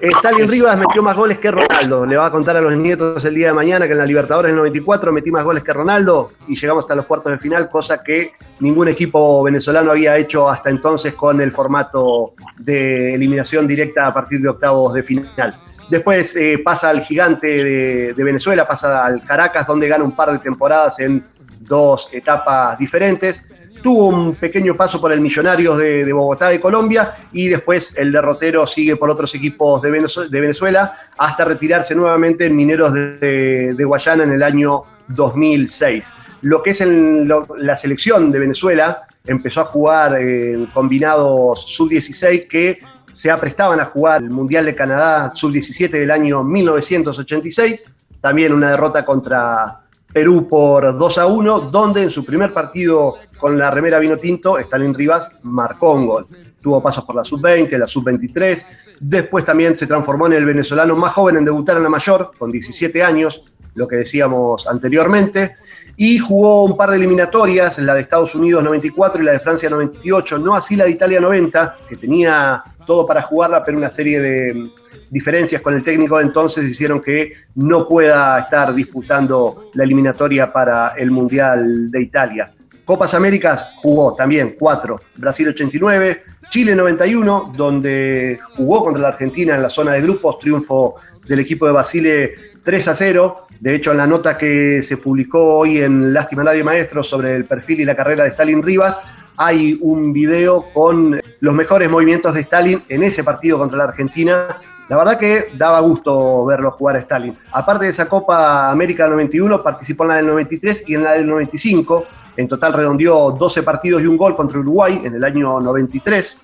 Stalin 0.00 0.48
Rivas 0.48 0.78
metió 0.78 1.02
más 1.02 1.16
goles 1.16 1.38
que 1.38 1.50
Ronaldo. 1.50 2.06
Le 2.06 2.16
va 2.16 2.26
a 2.26 2.30
contar 2.30 2.56
a 2.56 2.60
los 2.60 2.76
nietos 2.76 3.24
el 3.24 3.34
día 3.34 3.48
de 3.48 3.52
mañana 3.52 3.86
que 3.86 3.92
en 3.92 3.98
la 3.98 4.06
Libertadores 4.06 4.50
del 4.50 4.56
94 4.56 5.12
metí 5.12 5.30
más 5.30 5.44
goles 5.44 5.62
que 5.62 5.72
Ronaldo 5.72 6.30
y 6.48 6.56
llegamos 6.56 6.84
hasta 6.84 6.94
los 6.94 7.06
cuartos 7.06 7.32
de 7.32 7.38
final, 7.38 7.68
cosa 7.68 8.02
que 8.02 8.32
ningún 8.60 8.88
equipo 8.88 9.42
venezolano 9.42 9.90
había 9.90 10.16
hecho 10.16 10.48
hasta 10.48 10.70
entonces 10.70 11.14
con 11.14 11.40
el 11.40 11.52
formato 11.52 12.34
de 12.58 13.14
eliminación 13.14 13.66
directa 13.66 14.06
a 14.06 14.12
partir 14.12 14.40
de 14.40 14.48
octavos 14.48 14.94
de 14.94 15.02
final. 15.02 15.54
Después 15.88 16.36
eh, 16.36 16.60
pasa 16.64 16.90
al 16.90 17.02
gigante 17.02 17.46
de, 17.48 18.14
de 18.14 18.24
Venezuela, 18.24 18.64
pasa 18.64 19.04
al 19.04 19.22
Caracas, 19.22 19.66
donde 19.66 19.88
gana 19.88 20.04
un 20.04 20.14
par 20.14 20.30
de 20.30 20.38
temporadas 20.38 20.98
en 21.00 21.22
dos 21.58 22.08
etapas 22.12 22.78
diferentes 22.78 23.42
tuvo 23.82 24.08
un 24.08 24.34
pequeño 24.34 24.76
paso 24.76 25.00
por 25.00 25.12
el 25.12 25.20
Millonarios 25.20 25.78
de, 25.78 26.12
Bogotá 26.12 26.48
de 26.48 26.60
Colombia 26.60 27.14
y 27.32 27.48
después 27.48 27.92
el 27.96 28.12
derrotero 28.12 28.66
sigue 28.66 28.96
por 28.96 29.10
otros 29.10 29.34
equipos 29.34 29.82
de 29.82 30.40
Venezuela, 30.40 30.92
hasta 31.18 31.44
retirarse 31.44 31.94
nuevamente 31.94 32.46
en 32.46 32.56
Mineros 32.56 32.92
de, 32.92 33.84
Guayana 33.84 34.24
en 34.24 34.32
el 34.32 34.42
año 34.42 34.82
2006. 35.08 36.04
Lo 36.42 36.62
que 36.62 36.70
es 36.70 36.80
en 36.80 37.28
la 37.58 37.76
selección 37.76 38.30
de 38.30 38.38
Venezuela 38.38 39.02
empezó 39.26 39.60
a 39.60 39.64
jugar 39.64 40.20
en 40.20 40.66
combinados 40.66 41.64
sub-16 41.68 42.48
que 42.48 42.78
se 43.12 43.30
aprestaban 43.30 43.80
a 43.80 43.86
jugar 43.86 44.22
el 44.22 44.30
Mundial 44.30 44.64
de 44.64 44.74
Canadá 44.74 45.32
sub-17 45.34 45.90
del 45.90 46.10
año 46.10 46.42
1986, 46.42 47.82
también 48.20 48.52
una 48.52 48.70
derrota 48.70 49.04
contra 49.04 49.80
Perú 50.12 50.48
por 50.48 50.98
2 50.98 51.18
a 51.18 51.26
1, 51.26 51.60
donde 51.70 52.02
en 52.02 52.10
su 52.10 52.24
primer 52.24 52.52
partido 52.52 53.14
con 53.38 53.58
la 53.58 53.70
remera 53.70 53.98
vino 53.98 54.16
tinto, 54.16 54.58
Stalin 54.58 54.94
Rivas 54.94 55.28
marcó 55.42 55.92
un 55.92 56.06
gol. 56.06 56.26
Tuvo 56.60 56.82
pasos 56.82 57.04
por 57.04 57.14
la 57.14 57.24
sub-20, 57.24 57.78
la 57.78 57.86
sub-23, 57.86 58.64
después 59.00 59.44
también 59.44 59.78
se 59.78 59.86
transformó 59.86 60.26
en 60.26 60.34
el 60.34 60.44
venezolano 60.44 60.94
más 60.96 61.14
joven 61.14 61.36
en 61.36 61.44
debutar 61.44 61.76
en 61.76 61.84
la 61.84 61.88
mayor, 61.88 62.32
con 62.38 62.50
17 62.50 63.02
años, 63.02 63.42
lo 63.80 63.88
que 63.88 63.96
decíamos 63.96 64.66
anteriormente, 64.66 65.56
y 65.96 66.18
jugó 66.18 66.64
un 66.64 66.76
par 66.76 66.90
de 66.90 66.96
eliminatorias, 66.96 67.78
la 67.78 67.94
de 67.94 68.02
Estados 68.02 68.34
Unidos 68.34 68.62
94 68.62 69.22
y 69.22 69.24
la 69.24 69.32
de 69.32 69.40
Francia 69.40 69.70
98, 69.70 70.38
no 70.38 70.54
así 70.54 70.76
la 70.76 70.84
de 70.84 70.90
Italia 70.90 71.18
90, 71.18 71.76
que 71.88 71.96
tenía 71.96 72.62
todo 72.86 73.06
para 73.06 73.22
jugarla, 73.22 73.62
pero 73.64 73.78
una 73.78 73.90
serie 73.90 74.20
de 74.20 74.68
diferencias 75.10 75.62
con 75.62 75.74
el 75.74 75.82
técnico 75.82 76.18
de 76.18 76.24
entonces 76.24 76.68
hicieron 76.68 77.00
que 77.00 77.32
no 77.54 77.88
pueda 77.88 78.38
estar 78.40 78.74
disputando 78.74 79.70
la 79.74 79.84
eliminatoria 79.84 80.52
para 80.52 80.94
el 80.96 81.10
Mundial 81.10 81.90
de 81.90 82.02
Italia. 82.02 82.52
Copas 82.84 83.14
Américas 83.14 83.72
jugó 83.76 84.14
también 84.14 84.56
cuatro, 84.58 84.98
Brasil 85.16 85.48
89, 85.48 86.22
Chile 86.50 86.74
91, 86.74 87.52
donde 87.56 88.38
jugó 88.56 88.84
contra 88.84 89.02
la 89.02 89.08
Argentina 89.08 89.54
en 89.54 89.62
la 89.62 89.70
zona 89.70 89.92
de 89.92 90.02
grupos, 90.02 90.38
triunfo 90.38 90.96
del 91.26 91.40
equipo 91.40 91.66
de 91.66 91.72
Basile 91.72 92.34
3 92.62 92.88
a 92.88 92.94
0. 92.94 93.46
De 93.60 93.74
hecho, 93.74 93.92
en 93.92 93.98
la 93.98 94.06
nota 94.06 94.36
que 94.36 94.82
se 94.82 94.96
publicó 94.96 95.58
hoy 95.58 95.78
en 95.78 96.12
Lástima 96.12 96.44
Nadie 96.44 96.64
Maestro 96.64 97.02
sobre 97.02 97.34
el 97.34 97.44
perfil 97.44 97.80
y 97.80 97.84
la 97.84 97.96
carrera 97.96 98.24
de 98.24 98.30
Stalin 98.30 98.62
Rivas, 98.62 98.98
hay 99.36 99.78
un 99.80 100.12
video 100.12 100.66
con 100.72 101.20
los 101.40 101.54
mejores 101.54 101.90
movimientos 101.90 102.34
de 102.34 102.40
Stalin 102.40 102.82
en 102.88 103.02
ese 103.02 103.24
partido 103.24 103.58
contra 103.58 103.78
la 103.78 103.84
Argentina 103.84 104.48
la 104.90 104.96
verdad 104.96 105.20
que 105.20 105.46
daba 105.54 105.78
gusto 105.78 106.44
verlo 106.46 106.72
jugar 106.72 106.96
a 106.96 106.98
Stalin. 106.98 107.32
Aparte 107.52 107.84
de 107.84 107.92
esa 107.92 108.06
Copa 108.06 108.72
América 108.72 109.04
del 109.04 109.12
91, 109.12 109.62
participó 109.62 110.02
en 110.02 110.08
la 110.08 110.16
del 110.16 110.26
93 110.26 110.82
y 110.88 110.96
en 110.96 111.04
la 111.04 111.12
del 111.12 111.26
95. 111.26 112.06
En 112.36 112.48
total 112.48 112.72
redondeó 112.72 113.30
12 113.30 113.62
partidos 113.62 114.02
y 114.02 114.06
un 114.06 114.16
gol 114.16 114.34
contra 114.34 114.58
Uruguay 114.58 115.00
en 115.04 115.14
el 115.14 115.22
año 115.22 115.60
93. 115.60 116.40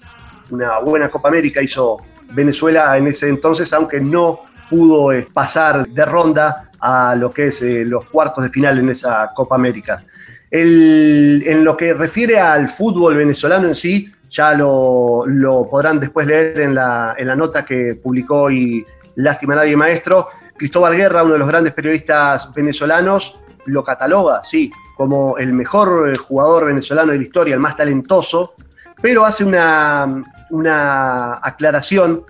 Una 0.53 0.79
buena 0.79 1.09
Copa 1.09 1.27
América 1.27 1.61
hizo 1.61 1.97
Venezuela 2.35 2.97
en 2.97 3.09
ese 3.09 3.29
entonces, 3.29 3.73
aunque 3.73 3.99
no 3.99 4.43
pudo 4.69 5.13
eh, 5.13 5.27
pasar 5.33 5.87
de 5.87 6.05
ronda 6.05 6.71
a 6.81 7.15
lo 7.15 7.31
que 7.31 7.49
es 7.49 7.63
eh, 7.63 7.85
los 7.85 8.05
cuartos 8.07 8.45
de 8.45 8.51
final 8.51 8.79
en 8.79 8.91
esa 8.91 9.31
Copa 9.35 9.55
América. 9.55 10.03
En 10.51 11.65
lo 11.65 11.77
que 11.77 11.93
refiere 11.93 12.39
al 12.39 12.71
fútbol 12.71 13.17
venezolano 13.17 13.69
en 13.69 13.75
sí, 13.75 14.11
ya 14.31 14.55
lo, 14.55 15.25
lo 15.27 15.67
podrán 15.67 15.99
después 15.99 16.27
leer 16.27 16.61
en 16.61 16.75
la, 16.75 17.15
en 17.19 17.27
la, 17.27 17.37
nota 17.37 17.65
que 17.65 17.99
publicó 18.03 18.43
hoy 18.43 18.87
Lástima 19.17 19.55
Nadie 19.55 19.77
Maestro. 19.77 20.29
Cristóbal 20.57 20.97
Guerra, 20.97 21.25
uno 21.25 21.35
de 21.35 21.39
los 21.41 21.49
grandes 21.49 21.75
periodistas 21.75 22.53
venezolanos, 22.55 23.39
lo 23.67 23.85
cataloga, 23.85 24.43
sí, 24.45 24.71
como 24.97 25.37
el 25.37 25.53
mejor 25.53 26.17
jugador 26.19 26.67
venezolano 26.67 27.13
de 27.13 27.19
la 27.19 27.25
historia, 27.25 27.55
el 27.55 27.61
más 27.61 27.77
talentoso, 27.77 28.55
pero 29.03 29.27
hace 29.27 29.45
una, 29.45 30.07
una 30.51 31.41
aclaración 31.43 32.25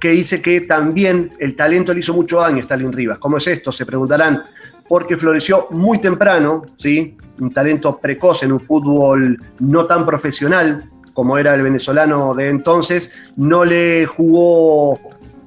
que 0.00 0.10
dice 0.10 0.40
que 0.40 0.62
también 0.62 1.30
el 1.38 1.54
talento 1.54 1.92
le 1.92 2.00
hizo 2.00 2.14
mucho 2.14 2.38
daño 2.38 2.56
a 2.56 2.60
Stalin 2.60 2.92
Rivas. 2.92 3.18
¿Cómo 3.18 3.36
es 3.36 3.46
esto? 3.46 3.70
Se 3.70 3.84
preguntarán. 3.84 4.38
Porque 4.88 5.16
floreció 5.16 5.68
muy 5.70 6.00
temprano, 6.00 6.62
¿sí? 6.78 7.16
un 7.38 7.52
talento 7.52 7.96
precoz 7.98 8.42
en 8.42 8.52
un 8.52 8.58
fútbol 8.58 9.38
no 9.60 9.86
tan 9.86 10.04
profesional, 10.04 10.84
como 11.12 11.38
era 11.38 11.54
el 11.54 11.62
venezolano 11.62 12.34
de 12.34 12.48
entonces, 12.48 13.12
no 13.36 13.64
le 13.64 14.06
jugó 14.06 14.98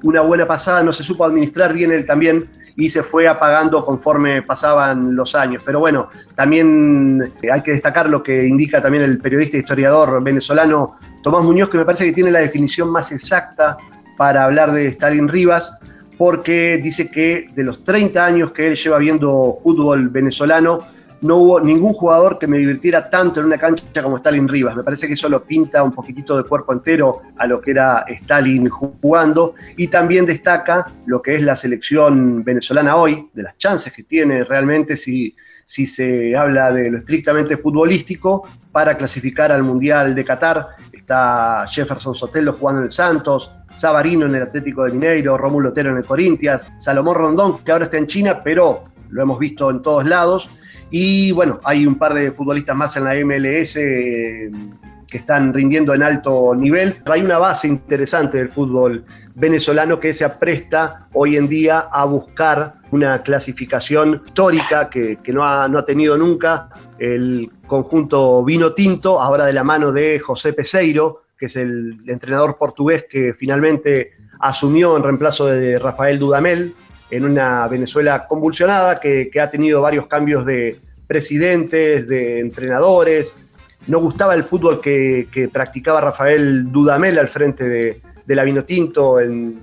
una 0.04 0.22
buena 0.22 0.46
pasada, 0.46 0.82
no 0.82 0.92
se 0.92 1.02
supo 1.02 1.24
administrar 1.24 1.74
bien 1.74 1.92
él 1.92 2.06
también 2.06 2.48
y 2.76 2.90
se 2.90 3.02
fue 3.02 3.28
apagando 3.28 3.84
conforme 3.84 4.42
pasaban 4.42 5.14
los 5.14 5.34
años. 5.34 5.62
Pero 5.64 5.80
bueno, 5.80 6.08
también 6.34 7.22
hay 7.52 7.60
que 7.62 7.72
destacar 7.72 8.08
lo 8.08 8.22
que 8.22 8.46
indica 8.46 8.80
también 8.80 9.04
el 9.04 9.18
periodista 9.18 9.56
e 9.56 9.60
historiador 9.60 10.22
venezolano 10.22 10.96
Tomás 11.22 11.44
Muñoz, 11.44 11.68
que 11.70 11.78
me 11.78 11.84
parece 11.84 12.04
que 12.06 12.12
tiene 12.12 12.30
la 12.30 12.40
definición 12.40 12.90
más 12.90 13.10
exacta 13.12 13.76
para 14.16 14.44
hablar 14.44 14.72
de 14.72 14.86
Stalin 14.88 15.28
Rivas, 15.28 15.78
porque 16.16 16.78
dice 16.82 17.08
que 17.08 17.46
de 17.54 17.64
los 17.64 17.84
30 17.84 18.24
años 18.24 18.52
que 18.52 18.68
él 18.68 18.76
lleva 18.76 18.98
viendo 18.98 19.58
fútbol 19.62 20.08
venezolano, 20.08 20.78
no 21.24 21.36
hubo 21.36 21.60
ningún 21.60 21.94
jugador 21.94 22.38
que 22.38 22.46
me 22.46 22.58
divirtiera 22.58 23.08
tanto 23.08 23.40
en 23.40 23.46
una 23.46 23.56
cancha 23.56 24.02
como 24.02 24.18
Stalin 24.18 24.46
Rivas. 24.46 24.76
Me 24.76 24.82
parece 24.82 25.06
que 25.06 25.14
eso 25.14 25.28
lo 25.28 25.42
pinta 25.42 25.82
un 25.82 25.90
poquitito 25.90 26.36
de 26.36 26.44
cuerpo 26.44 26.74
entero 26.74 27.22
a 27.38 27.46
lo 27.46 27.62
que 27.62 27.70
era 27.70 28.04
Stalin 28.06 28.68
jugando 28.68 29.54
y 29.76 29.88
también 29.88 30.26
destaca 30.26 30.84
lo 31.06 31.22
que 31.22 31.36
es 31.36 31.42
la 31.42 31.56
selección 31.56 32.44
venezolana 32.44 32.96
hoy, 32.96 33.30
de 33.32 33.42
las 33.42 33.56
chances 33.56 33.90
que 33.92 34.02
tiene 34.02 34.44
realmente 34.44 34.96
si, 34.98 35.34
si 35.64 35.86
se 35.86 36.36
habla 36.36 36.70
de 36.70 36.90
lo 36.90 36.98
estrictamente 36.98 37.56
futbolístico 37.56 38.46
para 38.70 38.96
clasificar 38.98 39.50
al 39.50 39.62
Mundial 39.62 40.14
de 40.14 40.24
Qatar. 40.24 40.66
Está 41.04 41.66
Jefferson 41.66 42.14
Sotelo 42.14 42.54
jugando 42.54 42.80
en 42.80 42.86
el 42.86 42.92
Santos, 42.92 43.50
Sabarino 43.78 44.24
en 44.24 44.36
el 44.36 44.44
Atlético 44.44 44.84
de 44.84 44.92
Mineiro, 44.92 45.36
Rómulo 45.36 45.68
Otero 45.68 45.90
en 45.90 45.98
el 45.98 46.04
Corinthians, 46.04 46.72
Salomón 46.80 47.16
Rondón, 47.16 47.58
que 47.58 47.72
ahora 47.72 47.84
está 47.84 47.98
en 47.98 48.06
China, 48.06 48.40
pero 48.42 48.84
lo 49.10 49.22
hemos 49.22 49.38
visto 49.38 49.70
en 49.70 49.82
todos 49.82 50.06
lados. 50.06 50.48
Y 50.90 51.30
bueno, 51.32 51.60
hay 51.64 51.86
un 51.86 51.96
par 51.96 52.14
de 52.14 52.32
futbolistas 52.32 52.74
más 52.74 52.96
en 52.96 53.04
la 53.04 53.14
MLS 53.22 53.76
que 55.14 55.18
están 55.18 55.54
rindiendo 55.54 55.94
en 55.94 56.02
alto 56.02 56.56
nivel. 56.56 56.96
Hay 57.04 57.20
una 57.20 57.38
base 57.38 57.68
interesante 57.68 58.38
del 58.38 58.48
fútbol 58.48 59.04
venezolano 59.36 60.00
que 60.00 60.12
se 60.12 60.24
apresta 60.24 61.06
hoy 61.12 61.36
en 61.36 61.46
día 61.46 61.86
a 61.92 62.04
buscar 62.04 62.74
una 62.90 63.22
clasificación 63.22 64.22
histórica 64.26 64.90
que, 64.90 65.16
no, 65.28 65.44
ha, 65.44 65.68
no 65.68 65.78
ha 65.78 65.86
tenido 65.86 66.16
nunca 66.16 66.68
el 66.98 67.48
conjunto 67.64 68.42
vino 68.42 68.72
tinto, 68.72 69.22
ahora 69.22 69.46
de 69.46 69.52
la 69.52 69.62
mano 69.62 69.92
de 69.92 70.18
José 70.18 70.52
Peseiro, 70.52 71.22
que 71.38 71.46
es 71.46 71.54
el 71.54 71.96
entrenador 72.08 72.56
portugués 72.58 73.06
que 73.08 73.34
finalmente 73.34 74.14
asumió 74.40 74.96
en 74.96 75.04
reemplazo 75.04 75.46
de 75.46 75.78
Rafael 75.78 76.18
Dudamel 76.18 76.74
en 77.12 77.24
una 77.24 77.68
Venezuela 77.68 78.26
convulsionada 78.26 78.98
que, 78.98 79.30
ha 79.40 79.48
tenido 79.48 79.80
varios 79.80 80.08
cambios 80.08 80.44
de 80.44 80.76
presidentes, 81.06 82.08
de 82.08 82.40
entrenadores. 82.40 83.32
No 83.86 84.00
gustaba 84.00 84.34
el 84.34 84.44
fútbol 84.44 84.80
que, 84.80 85.48
practicaba 85.52 86.00
Rafael 86.00 86.70
Dudamel 86.72 87.18
al 87.18 87.28
frente 87.28 87.68
de, 87.68 88.00
de 88.24 88.34
la 88.34 88.44
Vinotinto 88.44 89.20
en, 89.20 89.58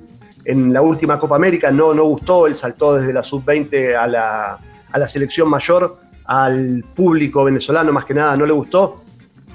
en 0.46 0.74
la 0.74 0.82
última 0.82 1.20
Copa 1.20 1.36
América, 1.36 1.72
no, 1.72 1.94
no 1.94 2.04
gustó, 2.06 2.48
él 2.48 2.58
saltó 2.58 2.96
desde 2.96 3.14
la 3.14 3.24
sub-20 3.24 3.96
a 3.96 4.08
la, 4.08 4.60
a 4.92 5.00
la 5.00 5.08
selección 5.08 5.50
mayor, 5.50 5.98
al 6.26 6.84
público 6.96 7.44
venezolano 7.44 7.92
más 7.92 8.06
que 8.06 8.14
nada 8.14 8.36
no 8.38 8.46
le 8.46 8.54
gustó. 8.54 9.04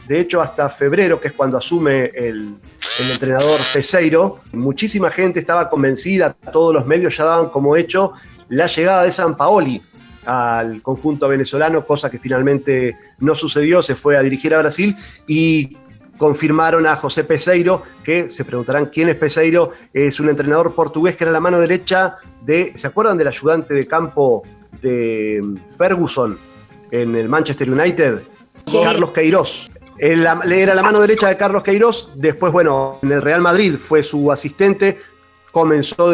De 0.07 0.21
hecho, 0.21 0.41
hasta 0.41 0.69
febrero, 0.69 1.21
que 1.21 1.29
es 1.29 1.35
cuando 1.35 1.59
asume 1.59 2.07
el, 2.15 2.55
el 3.01 3.11
entrenador 3.11 3.59
Peseiro, 3.73 4.41
muchísima 4.53 5.11
gente 5.11 5.41
estaba 5.41 5.69
convencida, 5.69 6.35
todos 6.53 6.73
los 6.73 6.87
medios 6.87 7.17
ya 7.17 7.25
daban 7.25 7.49
como 7.49 7.77
hecho 7.77 8.13
la 8.49 8.67
llegada 8.67 9.03
de 9.03 9.13
San 9.13 9.37
Paoli 9.37 9.83
al 10.27 10.83
conjunto 10.83 11.29
venezolano, 11.29 11.87
cosa 11.87 12.11
que 12.11 12.19
finalmente 12.19 12.97
no 13.19 13.35
sucedió, 13.35 13.83
se 13.83 13.95
fue 13.95 14.17
a 14.17 14.23
dirigir 14.23 14.55
a 14.55 14.59
Brasil 14.59 14.97
y 15.27 15.77
confirmaron 16.19 16.87
a 16.87 16.97
José 16.97 17.25
Peseiro, 17.25 17.83
que 18.03 18.31
se 18.31 18.45
preguntarán 18.45 18.87
quién 18.87 19.09
es 19.09 19.17
Peseiro, 19.17 19.73
es 19.93 20.19
un 20.19 20.29
entrenador 20.29 20.75
portugués 20.75 21.17
que 21.17 21.25
era 21.25 21.33
la 21.33 21.41
mano 21.41 21.59
derecha 21.61 22.17
de, 22.43 22.73
¿se 22.77 22.87
acuerdan 22.87 23.19
del 23.19 23.29
ayudante 23.29 23.75
de 23.75 23.87
campo 23.87 24.43
de 24.81 25.43
Ferguson 25.77 26.39
en 26.91 27.15
el 27.15 27.29
Manchester 27.29 27.71
United? 27.71 28.23
Carlos 28.65 29.11
Queiroz 29.11 29.69
era 29.99 30.75
la 30.75 30.83
mano 30.83 31.01
derecha 31.01 31.29
de 31.29 31.37
Carlos 31.37 31.63
Queiroz, 31.63 32.11
después, 32.17 32.53
bueno, 32.53 32.99
en 33.03 33.13
el 33.13 33.23
Real 33.23 33.41
Madrid 33.41 33.77
fue 33.77 34.03
su 34.03 34.31
asistente, 34.31 34.99
comenzó 35.57 36.11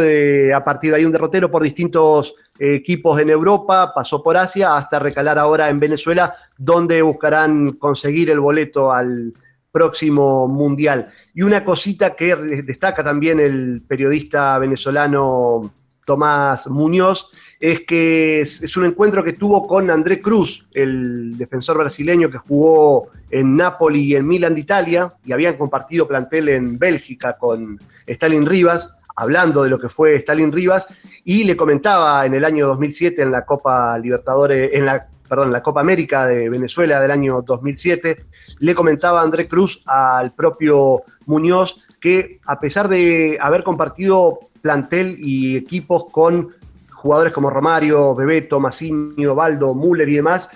a 0.54 0.62
partir 0.62 0.92
de 0.92 0.98
ahí 0.98 1.04
un 1.04 1.10
derrotero 1.10 1.50
por 1.50 1.64
distintos 1.64 2.32
eh, 2.60 2.76
equipos 2.76 3.20
en 3.20 3.28
Europa, 3.28 3.92
pasó 3.92 4.22
por 4.22 4.36
Asia 4.36 4.76
hasta 4.76 5.00
recalar 5.00 5.36
ahora 5.36 5.68
en 5.68 5.80
Venezuela, 5.80 6.32
donde 6.56 7.02
buscarán 7.02 7.72
conseguir 7.72 8.30
el 8.30 8.38
boleto 8.38 8.92
al 8.92 9.32
próximo 9.72 10.46
Mundial. 10.46 11.10
Y 11.34 11.42
una 11.42 11.64
cosita 11.64 12.14
que 12.14 12.36
destaca 12.36 13.02
también 13.02 13.40
el 13.40 13.82
periodista 13.84 14.56
venezolano 14.58 15.72
Tomás 16.06 16.68
Muñoz, 16.68 17.28
es 17.58 17.80
que 17.80 18.42
es, 18.42 18.76
un 18.76 18.86
encuentro 18.86 19.24
que 19.24 19.32
tuvo 19.32 19.66
con 19.66 19.90
André 19.90 20.20
Cruz, 20.20 20.66
el 20.72 21.36
defensor 21.36 21.78
brasileño 21.78 22.30
que 22.30 22.38
jugó 22.38 23.08
en 23.28 23.56
Napoli 23.56 24.04
y 24.04 24.14
en 24.14 24.26
Milan 24.26 24.54
de 24.54 24.60
Italia, 24.60 25.08
y 25.24 25.32
habían 25.32 25.56
compartido 25.56 26.06
plantel 26.06 26.48
en 26.48 26.78
Bélgica 26.78 27.32
con 27.32 27.80
Stalin 28.06 28.46
Rivas, 28.46 28.88
hablando 29.22 29.62
de 29.62 29.70
lo 29.70 29.78
que 29.78 29.88
fue 29.88 30.16
Stalin 30.16 30.52
Rivas, 30.52 30.86
y 31.24 31.44
le 31.44 31.56
comentaba 31.56 32.24
en 32.26 32.34
el 32.34 32.44
año 32.44 32.66
2007 32.68 33.22
en 33.22 33.32
la 33.32 33.44
Copa 33.44 33.98
Libertadores, 33.98 34.70
en 34.74 34.86
la, 34.86 35.06
perdón, 35.28 35.52
la 35.52 35.62
Copa 35.62 35.80
América 35.80 36.26
de 36.26 36.48
Venezuela 36.48 37.00
del 37.00 37.10
año 37.10 37.42
2007, 37.42 38.24
le 38.58 38.74
comentaba 38.74 39.22
André 39.22 39.48
Cruz 39.48 39.82
al 39.86 40.32
propio 40.34 41.02
Muñoz 41.26 41.76
que 42.00 42.40
a 42.46 42.58
pesar 42.58 42.88
de 42.88 43.38
haber 43.40 43.62
compartido 43.62 44.40
plantel 44.60 45.16
y 45.18 45.56
equipos 45.56 46.04
con 46.10 46.48
jugadores 46.90 47.32
como 47.32 47.50
Romario, 47.50 48.14
Bebeto, 48.14 48.60
Massini, 48.60 49.26
Baldo, 49.26 49.74
Müller 49.74 50.08
y 50.08 50.16
demás, 50.16 50.50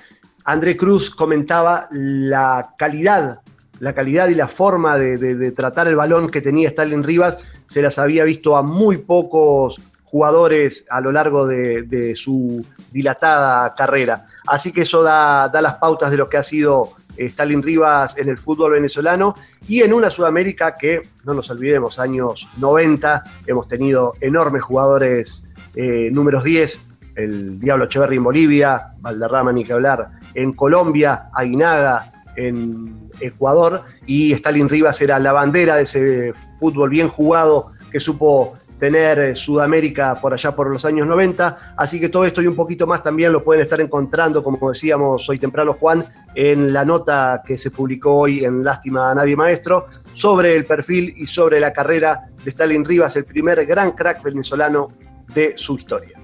André 0.44 0.76
Cruz 0.76 1.10
comentaba 1.10 1.88
la 1.90 2.74
calidad, 2.78 3.40
la 3.80 3.94
calidad 3.94 4.28
y 4.28 4.34
la 4.36 4.46
forma 4.46 4.96
de, 4.96 5.50
tratar 5.50 5.88
el 5.88 5.96
balón 5.96 6.30
que 6.30 6.40
tenía 6.40 6.68
Stalin 6.68 7.02
Rivas, 7.02 7.36
se 7.68 7.82
las 7.82 7.98
había 7.98 8.24
visto 8.24 8.56
a 8.56 8.62
muy 8.62 8.98
pocos 8.98 9.80
jugadores 10.04 10.84
a 10.88 11.00
lo 11.00 11.12
largo 11.12 11.46
de, 11.46 12.14
su 12.16 12.64
dilatada 12.90 13.74
carrera. 13.74 14.26
Así 14.46 14.72
que 14.72 14.82
eso 14.82 15.02
da, 15.02 15.50
las 15.60 15.76
pautas 15.76 16.10
de 16.10 16.16
lo 16.16 16.26
que 16.26 16.38
ha 16.38 16.42
sido 16.42 16.90
Stalin 17.16 17.62
Rivas 17.62 18.16
en 18.16 18.28
el 18.28 18.38
fútbol 18.38 18.72
venezolano 18.72 19.34
y 19.68 19.82
en 19.82 19.92
una 19.92 20.08
Sudamérica 20.08 20.76
que, 20.76 21.02
no 21.24 21.34
nos 21.34 21.50
olvidemos, 21.50 21.98
años 21.98 22.48
90, 22.56 23.24
hemos 23.46 23.68
tenido 23.68 24.14
enormes 24.20 24.62
jugadores 24.62 25.44
eh, 25.74 26.08
números 26.12 26.44
10, 26.44 26.80
el 27.16 27.58
Diablo 27.58 27.86
Echeverri 27.86 28.16
en 28.16 28.24
Bolivia, 28.24 28.92
Valderrama 28.98 29.52
ni 29.52 29.64
que 29.64 29.72
hablar, 29.72 30.10
en 30.34 30.52
Colombia, 30.52 31.28
Aguinaga 31.34 32.12
en 32.36 33.05
Ecuador, 33.20 33.82
y 34.06 34.32
Stalin 34.32 34.68
Rivas 34.68 35.00
era 35.00 35.18
la 35.18 35.32
bandera 35.32 35.76
de 35.76 35.82
ese 35.82 36.32
fútbol 36.58 36.90
bien 36.90 37.08
jugado 37.08 37.72
que 37.90 38.00
supo 38.00 38.54
tener 38.78 39.18
eh, 39.18 39.36
Sudamérica 39.36 40.14
por 40.14 40.34
allá 40.34 40.54
por 40.54 40.70
los 40.70 40.84
años 40.84 41.06
90. 41.06 41.74
Así 41.76 41.98
que 42.00 42.08
todo 42.08 42.24
esto 42.24 42.42
y 42.42 42.46
un 42.46 42.56
poquito 42.56 42.86
más 42.86 43.02
también 43.02 43.32
lo 43.32 43.42
pueden 43.42 43.62
estar 43.62 43.80
encontrando, 43.80 44.42
como 44.42 44.70
decíamos 44.70 45.28
hoy 45.28 45.38
temprano 45.38 45.74
Juan, 45.74 46.04
en 46.34 46.72
la 46.72 46.84
nota 46.84 47.42
que 47.44 47.56
se 47.58 47.70
publicó 47.70 48.16
hoy 48.16 48.44
en 48.44 48.62
Lástima 48.62 49.10
a 49.10 49.14
Nadie 49.14 49.36
Maestro 49.36 49.86
sobre 50.14 50.56
el 50.56 50.64
perfil 50.64 51.14
y 51.16 51.26
sobre 51.26 51.60
la 51.60 51.72
carrera 51.72 52.28
de 52.44 52.50
Stalin 52.50 52.84
Rivas, 52.84 53.16
el 53.16 53.24
primer 53.24 53.64
gran 53.66 53.92
crack 53.92 54.22
venezolano 54.22 54.88
de 55.34 55.54
su 55.56 55.76
historia. 55.76 56.18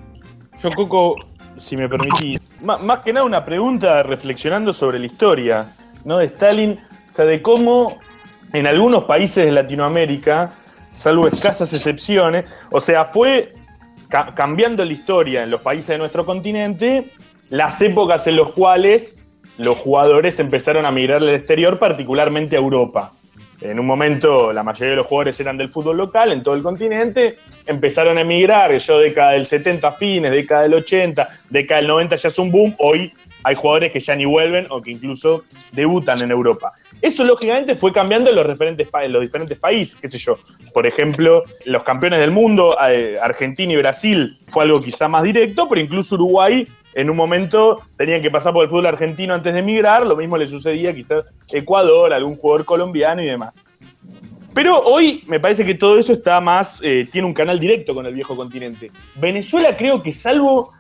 Yo, 0.63 0.71
Coco, 0.71 1.17
si 1.61 1.77
me 1.77 1.89
permitís, 1.89 2.41
más, 2.63 3.01
que 3.01 3.13
nada 3.13 3.27
una 3.27 3.45
pregunta 3.45 4.03
reflexionando 4.03 4.73
sobre 4.73 4.99
la 4.99 5.07
historia 5.07 5.67
¿no? 6.05 6.19
de 6.19 6.27
Stalin, 6.27 6.79
o 7.13 7.15
sea, 7.15 7.25
de 7.25 7.43
cómo 7.43 7.99
en 8.53 8.67
algunos 8.67 9.05
países 9.05 9.45
de 9.45 9.53
Latinoamérica, 9.53 10.51
salvo 10.93 11.27
escasas 11.27 11.73
excepciones, 11.73 12.45
o 12.71 12.81
sea, 12.81 13.07
fue 13.07 13.53
cambiando 14.35 14.85
la 14.85 14.93
historia 14.93 15.43
en 15.43 15.51
los 15.51 15.63
países 15.63 15.89
de 15.89 15.99
nuestro 15.99 16.27
continente, 16.27 17.07
las 17.49 17.81
épocas 17.81 18.27
en 18.27 18.37
las 18.37 18.51
cuales 18.53 19.23
los 19.57 19.79
jugadores 19.79 20.39
empezaron 20.39 20.85
a 20.85 20.91
migrar 20.91 21.23
al 21.23 21.31
exterior, 21.31 21.79
particularmente 21.79 22.57
a 22.57 22.59
Europa. 22.59 23.11
En 23.63 23.79
un 23.79 23.87
momento 23.87 24.53
la 24.53 24.63
mayoría 24.63 24.91
de 24.91 24.97
los 24.97 25.07
jugadores 25.07 25.39
eran 25.39 25.57
del 25.57 25.69
fútbol 25.69 25.97
local 25.97 26.33
en 26.33 26.43
todo 26.43 26.55
el 26.55 26.63
continente, 26.63 27.37
empezaron 27.65 28.19
a 28.19 28.23
emigrar, 28.23 28.77
yo 28.77 28.99
década 28.99 29.33
del 29.33 29.47
70 29.47 29.93
fines, 29.93 30.33
década 30.33 30.63
del 30.63 30.75
80, 30.75 31.29
década 31.49 31.81
del 31.81 31.89
90 31.89 32.17
ya 32.17 32.29
es 32.29 32.39
un 32.39 32.51
boom, 32.51 32.75
hoy 32.79 33.13
hay 33.45 33.55
jugadores 33.55 33.93
que 33.93 34.01
ya 34.01 34.15
ni 34.15 34.25
vuelven 34.25 34.67
o 34.71 34.81
que 34.81 34.91
incluso 34.91 35.45
debutan 35.73 36.21
en 36.23 36.31
Europa. 36.31 36.73
Eso 37.01 37.25
lógicamente 37.25 37.75
fue 37.77 37.93
cambiando 37.93 38.31
en 38.31 38.37
los, 38.37 38.47
referentes, 38.47 38.89
en 39.03 39.13
los 39.13 39.23
diferentes 39.23 39.59
países, 39.59 39.97
qué 40.01 40.09
sé 40.09 40.19
yo. 40.19 40.39
Por 40.73 40.87
ejemplo, 40.87 41.43
los 41.65 41.83
campeones 41.83 42.21
del 42.21 42.31
mundo, 42.31 42.77
eh, 42.89 43.19
Argentina 43.21 43.73
y 43.73 43.77
Brasil, 43.77 44.39
fue 44.51 44.65
algo 44.65 44.81
quizá 44.81 45.09
más 45.09 45.23
directo, 45.23 45.69
pero 45.69 45.81
incluso 45.81 46.15
Uruguay 46.15 46.67
en 46.95 47.11
un 47.11 47.17
momento 47.17 47.79
tenían 47.97 48.23
que 48.23 48.31
pasar 48.31 48.53
por 48.53 48.65
el 48.65 48.71
fútbol 48.71 48.87
argentino 48.87 49.35
antes 49.35 49.53
de 49.53 49.61
emigrar, 49.61 50.07
lo 50.07 50.17
mismo 50.17 50.37
le 50.37 50.47
sucedía 50.47 50.95
quizás 50.95 51.25
Ecuador, 51.49 52.13
algún 52.13 52.37
jugador 52.37 52.65
colombiano 52.65 53.23
y 53.23 53.27
demás. 53.27 53.53
Pero 54.55 54.79
hoy 54.81 55.25
me 55.27 55.41
parece 55.41 55.65
que 55.65 55.75
todo 55.75 55.99
eso 55.99 56.13
está 56.13 56.39
más, 56.41 56.79
eh, 56.83 57.09
tiene 57.11 57.27
un 57.27 57.33
canal 57.33 57.59
directo 57.59 57.95
con 57.95 58.05
el 58.05 58.13
viejo 58.13 58.37
continente. 58.37 58.91
Venezuela 59.15 59.77
creo 59.77 60.03
que 60.03 60.13
salvo 60.13 60.73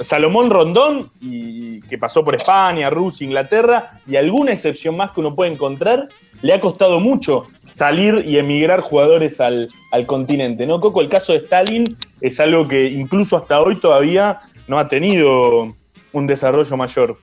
Salomón 0.00 0.50
Rondón, 0.50 1.10
y, 1.20 1.80
que 1.82 1.98
pasó 1.98 2.24
por 2.24 2.34
España, 2.34 2.90
Rusia, 2.90 3.24
Inglaterra, 3.24 4.00
y 4.06 4.16
alguna 4.16 4.52
excepción 4.52 4.96
más 4.96 5.12
que 5.12 5.20
uno 5.20 5.34
puede 5.34 5.52
encontrar, 5.52 6.08
le 6.42 6.52
ha 6.52 6.60
costado 6.60 7.00
mucho 7.00 7.46
salir 7.74 8.24
y 8.26 8.38
emigrar 8.38 8.80
jugadores 8.80 9.40
al, 9.40 9.68
al 9.90 10.06
continente. 10.06 10.66
¿no, 10.66 10.80
Coco? 10.80 11.00
El 11.00 11.08
caso 11.08 11.32
de 11.32 11.38
Stalin 11.38 11.96
es 12.20 12.38
algo 12.40 12.68
que 12.68 12.86
incluso 12.86 13.36
hasta 13.36 13.60
hoy 13.60 13.80
todavía 13.80 14.40
no 14.66 14.78
ha 14.78 14.88
tenido 14.88 15.68
un 16.12 16.26
desarrollo 16.26 16.76
mayor. 16.76 17.18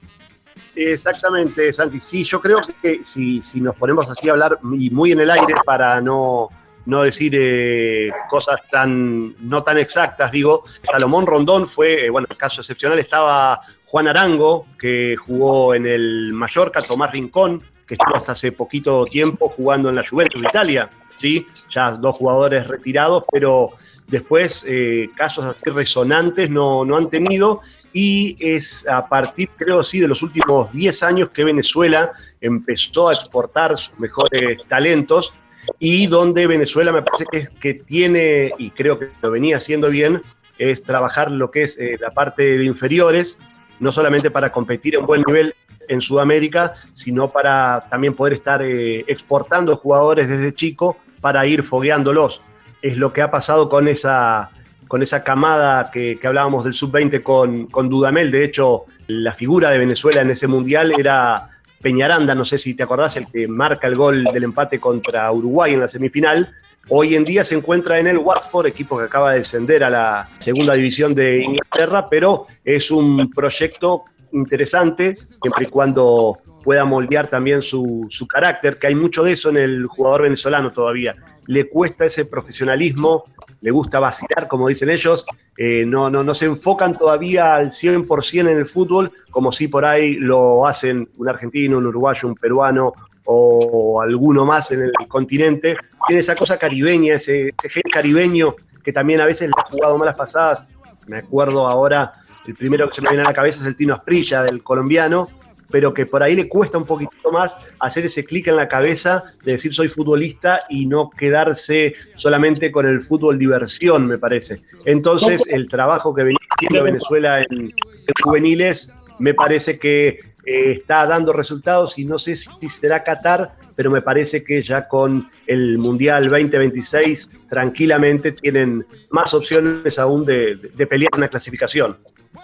Exactamente, 0.76 1.74
Santi. 1.74 2.00
Sí, 2.00 2.24
yo 2.24 2.40
creo 2.40 2.58
que 2.82 3.02
si, 3.04 3.42
si 3.42 3.60
nos 3.60 3.76
ponemos 3.76 4.10
así 4.10 4.30
a 4.30 4.34
hablar 4.34 4.60
y 4.78 4.90
muy 4.90 5.12
en 5.12 5.20
el 5.20 5.32
aire 5.32 5.54
para 5.66 6.00
no, 6.00 6.50
no 6.86 7.04
decir 7.04 7.34
eh, 7.36 8.10
cosas 8.30 8.62
tan 8.70 9.36
no 9.48 9.64
tan 9.64 9.78
exactas, 9.78 10.32
digo, 10.32 10.64
Salomón 10.84 11.26
Rondón 11.26 11.68
fue, 11.68 12.06
eh, 12.06 12.10
bueno, 12.10 12.28
caso 12.38 12.62
excepcional 12.62 13.00
estaba 13.00 13.62
Juan 13.86 14.08
Arango, 14.08 14.66
que 14.80 15.16
jugó 15.18 15.76
en 15.76 15.86
el 15.86 16.32
Mallorca, 16.34 16.82
Tomás 16.82 17.12
Rincón, 17.12 17.62
que 17.86 17.96
estuvo 17.96 18.16
hasta 18.16 18.32
hace 18.32 18.52
poquito 18.54 19.06
tiempo 19.06 19.50
jugando 19.50 19.90
en 19.90 19.96
la 19.96 20.08
Juventus 20.08 20.42
de 20.42 20.48
Italia, 20.48 20.90
¿sí? 21.18 21.46
Ya 21.70 21.92
dos 21.92 22.16
jugadores 22.16 22.66
retirados, 22.68 23.26
pero 23.30 23.72
después 24.08 24.64
eh, 24.68 25.10
casos 25.16 25.46
así 25.46 25.70
resonantes 25.70 26.50
no, 26.50 26.86
no 26.86 26.98
han 26.98 27.10
tenido. 27.10 27.62
Y 27.94 28.38
es 28.40 28.88
a 28.88 29.10
partir, 29.10 29.50
creo, 29.58 29.84
sí, 29.84 30.00
de 30.00 30.08
los 30.08 30.22
últimos 30.22 30.72
10 30.72 31.04
años 31.04 31.30
que 31.30 31.44
Venezuela 31.44 32.14
empezó 32.40 33.10
a 33.10 33.14
exportar 33.14 33.78
sus 33.78 34.00
mejores 34.00 34.60
talentos 34.70 35.34
y 35.80 36.08
donde 36.08 36.48
Venezuela 36.48 36.92
me 36.92 37.02
parece 37.02 37.26
que, 37.32 37.48
que 37.60 37.74
tiene, 37.84 38.54
y 38.58 38.72
creo 38.72 39.00
que 39.00 39.10
lo 39.22 39.32
venía 39.32 39.58
haciendo 39.58 39.90
bien, 39.90 40.22
es 40.58 40.84
trabajar 40.84 41.32
lo 41.32 41.50
que 41.50 41.64
es 41.64 41.78
eh, 41.78 41.98
la 42.00 42.12
parte 42.12 42.58
de 42.58 42.66
inferiores, 42.66 43.38
no 43.80 43.92
solamente 43.92 44.30
para 44.30 44.52
competir 44.52 44.96
en 44.96 45.06
buen 45.06 45.24
nivel 45.26 45.56
en 45.88 46.02
Sudamérica, 46.02 46.76
sino 46.94 47.30
para 47.30 47.86
también 47.90 48.14
poder 48.14 48.34
estar 48.34 48.62
eh, 48.62 49.04
exportando 49.08 49.76
jugadores 49.76 50.28
desde 50.28 50.54
chico 50.54 50.98
para 51.20 51.46
ir 51.48 51.64
fogueándolos. 51.64 52.42
Es 52.82 52.98
lo 52.98 53.12
que 53.12 53.22
ha 53.24 53.32
pasado 53.32 53.70
con 53.70 53.88
esa, 53.88 54.52
con 54.88 55.02
esa 55.02 55.24
camada 55.24 55.90
que, 55.92 56.20
que 56.20 56.28
hablábamos 56.28 56.64
del 56.64 56.74
sub-20 56.74 57.24
con, 57.24 57.66
con 57.66 57.90
Dudamel. 57.90 58.30
De 58.30 58.44
hecho, 58.44 58.86
la 59.08 59.34
figura 59.34 59.72
de 59.72 59.80
Venezuela 59.80 60.22
en 60.22 60.30
ese 60.30 60.48
mundial 60.48 60.94
era 60.98 61.50
Peñaranda, 61.82 62.36
no 62.36 62.46
sé 62.46 62.58
si 62.58 62.74
te 62.74 62.84
acordás, 62.84 63.18
el 63.18 63.28
que 63.28 63.48
marca 63.48 63.88
el 63.88 63.96
gol 63.96 64.24
del 64.24 64.44
empate 64.44 64.80
contra 64.80 65.32
Uruguay 65.32 65.74
en 65.74 65.82
la 65.82 65.88
semifinal. 65.88 66.54
Hoy 66.90 67.16
en 67.16 67.26
día 67.26 67.44
se 67.44 67.56
encuentra 67.56 68.00
en 68.00 68.08
el 68.08 68.18
Watford, 68.18 68.68
equipo 68.68 68.98
que 68.98 69.06
acaba 69.06 69.32
de 69.32 69.40
descender 69.40 69.84
a 69.84 69.90
la 69.90 70.30
segunda 70.40 70.74
división 70.74 71.14
de 71.14 71.44
Inglaterra, 71.44 72.08
pero 72.10 72.48
es 72.64 72.90
un 72.92 73.30
proyecto 73.30 74.04
interesante, 74.34 75.18
siempre 75.42 75.66
y 75.66 75.68
cuando 75.68 76.36
pueda 76.64 76.86
moldear 76.86 77.28
también 77.28 77.62
su, 77.62 78.08
su, 78.10 78.28
carácter, 78.28 78.78
que 78.80 78.88
hay 78.88 78.96
mucho 78.96 79.24
de 79.24 79.34
eso 79.34 79.50
en 79.50 79.58
el 79.58 79.86
jugador 79.86 80.24
venezolano 80.24 80.72
todavía. 80.72 81.16
Le 81.52 81.68
cuesta 81.68 82.06
ese 82.06 82.24
profesionalismo, 82.24 83.26
le 83.60 83.72
gusta 83.72 84.00
vacilar, 84.00 84.48
como 84.48 84.70
dicen 84.70 84.90
ellos, 84.90 85.26
eh, 85.58 85.86
no, 85.86 86.10
no, 86.10 86.24
no 86.24 86.34
se 86.34 86.46
enfocan 86.46 86.98
todavía 86.98 87.56
al 87.56 87.72
100% 87.72 88.40
en 88.40 88.58
el 88.58 88.68
fútbol, 88.68 89.12
como 89.32 89.52
si 89.52 89.68
por 89.68 89.84
ahí 89.84 90.16
lo 90.16 90.66
hacen 90.66 91.10
un 91.18 91.28
argentino, 91.28 91.78
un 91.78 91.88
uruguayo, 91.88 92.30
un 92.30 92.36
peruano 92.36 92.94
o 93.26 94.02
alguno 94.02 94.46
más 94.46 94.72
en 94.72 94.84
el 94.84 94.94
continente. 95.10 95.76
Tiene 96.08 96.22
esa 96.22 96.36
cosa 96.36 96.58
caribeña, 96.58 97.16
ese, 97.16 97.50
ese 97.50 97.70
gen 97.70 97.84
caribeño 97.92 98.56
que 98.82 98.94
también 98.94 99.20
a 99.20 99.26
veces 99.26 99.50
le 99.50 99.54
ha 99.58 99.70
jugado 99.70 99.98
malas 99.98 100.16
pasadas. 100.16 100.66
Me 101.08 101.18
acuerdo 101.18 101.68
ahora, 101.68 102.14
el 102.48 102.56
primero 102.56 102.88
que 102.88 102.96
se 102.96 103.02
me 103.02 103.10
viene 103.10 103.24
a 103.24 103.28
la 103.28 103.34
cabeza 103.34 103.60
es 103.60 103.68
el 103.68 103.76
Tino 103.76 103.94
Asprilla, 103.94 104.42
del 104.44 104.64
colombiano, 104.64 105.28
pero 105.72 105.94
que 105.94 106.06
por 106.06 106.22
ahí 106.22 106.36
le 106.36 106.48
cuesta 106.48 106.78
un 106.78 106.86
poquito 106.86 107.32
más 107.32 107.56
hacer 107.80 108.06
ese 108.06 108.24
clic 108.24 108.48
en 108.48 108.58
la 108.58 108.68
cabeza 108.68 109.24
de 109.44 109.54
decir 109.54 109.74
soy 109.74 109.88
futbolista 109.88 110.64
y 110.70 110.86
no 110.86 111.10
quedarse 111.10 111.96
solamente 112.18 112.72
con 112.72 112.86
el 112.86 113.02
fútbol 113.02 113.40
diversión, 113.40 114.08
me 114.08 114.18
parece. 114.18 114.60
Entonces, 114.86 115.44
el 115.48 115.68
trabajo 115.68 116.14
que 116.14 116.24
venía 116.24 116.40
haciendo 116.58 116.84
Venezuela 116.84 117.42
en, 117.42 117.62
en 117.62 118.14
juveniles 118.24 118.94
me 119.20 119.34
parece 119.34 119.78
que 119.78 120.20
eh, 120.44 120.72
está 120.72 121.06
dando 121.06 121.34
resultados 121.34 122.00
y 122.00 122.06
no 122.06 122.18
sé 122.18 122.36
si 122.36 122.70
será 122.70 123.04
Qatar, 123.04 123.54
pero 123.76 123.92
me 123.92 124.02
parece 124.02 124.44
que 124.44 124.64
ya 124.64 124.88
con 124.88 125.30
el 125.46 125.78
Mundial 125.78 126.24
2026 126.30 127.30
tranquilamente 127.48 128.32
tienen 128.32 128.86
más 129.12 129.34
opciones 129.36 130.00
aún 130.00 130.26
de, 130.26 130.56
de 130.56 130.88
pelear 130.88 131.12
una 131.16 131.28
clasificación. 131.28 131.98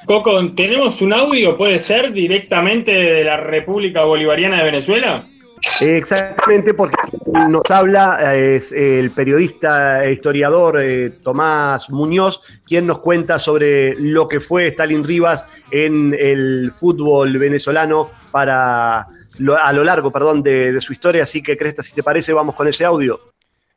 Coco, 0.07 0.39
¿tenemos 0.55 1.01
un 1.01 1.11
audio, 1.11 1.57
puede 1.57 1.79
ser, 1.79 2.13
directamente 2.13 2.93
de 2.93 3.25
la 3.25 3.35
República 3.35 4.05
Bolivariana 4.05 4.59
de 4.59 4.63
Venezuela? 4.63 5.25
Exactamente, 5.81 6.73
porque 6.73 6.95
nos 7.49 7.69
habla 7.69 8.33
es 8.33 8.71
el 8.71 9.11
periodista 9.11 10.05
e 10.05 10.13
historiador 10.13 10.81
eh, 10.81 11.09
Tomás 11.21 11.89
Muñoz, 11.89 12.41
quien 12.65 12.87
nos 12.87 12.99
cuenta 12.99 13.37
sobre 13.37 13.95
lo 13.95 14.29
que 14.29 14.39
fue 14.39 14.67
Stalin 14.67 15.03
Rivas 15.03 15.45
en 15.71 16.15
el 16.17 16.71
fútbol 16.71 17.37
venezolano 17.37 18.09
para 18.31 19.07
lo, 19.39 19.61
a 19.61 19.73
lo 19.73 19.83
largo 19.83 20.09
perdón, 20.09 20.41
de, 20.41 20.71
de 20.71 20.79
su 20.79 20.93
historia. 20.93 21.23
Así 21.23 21.43
que, 21.43 21.57
Cresta, 21.57 21.83
si 21.83 21.93
te 21.93 22.01
parece, 22.01 22.31
vamos 22.31 22.55
con 22.55 22.69
ese 22.69 22.85
audio. 22.85 23.19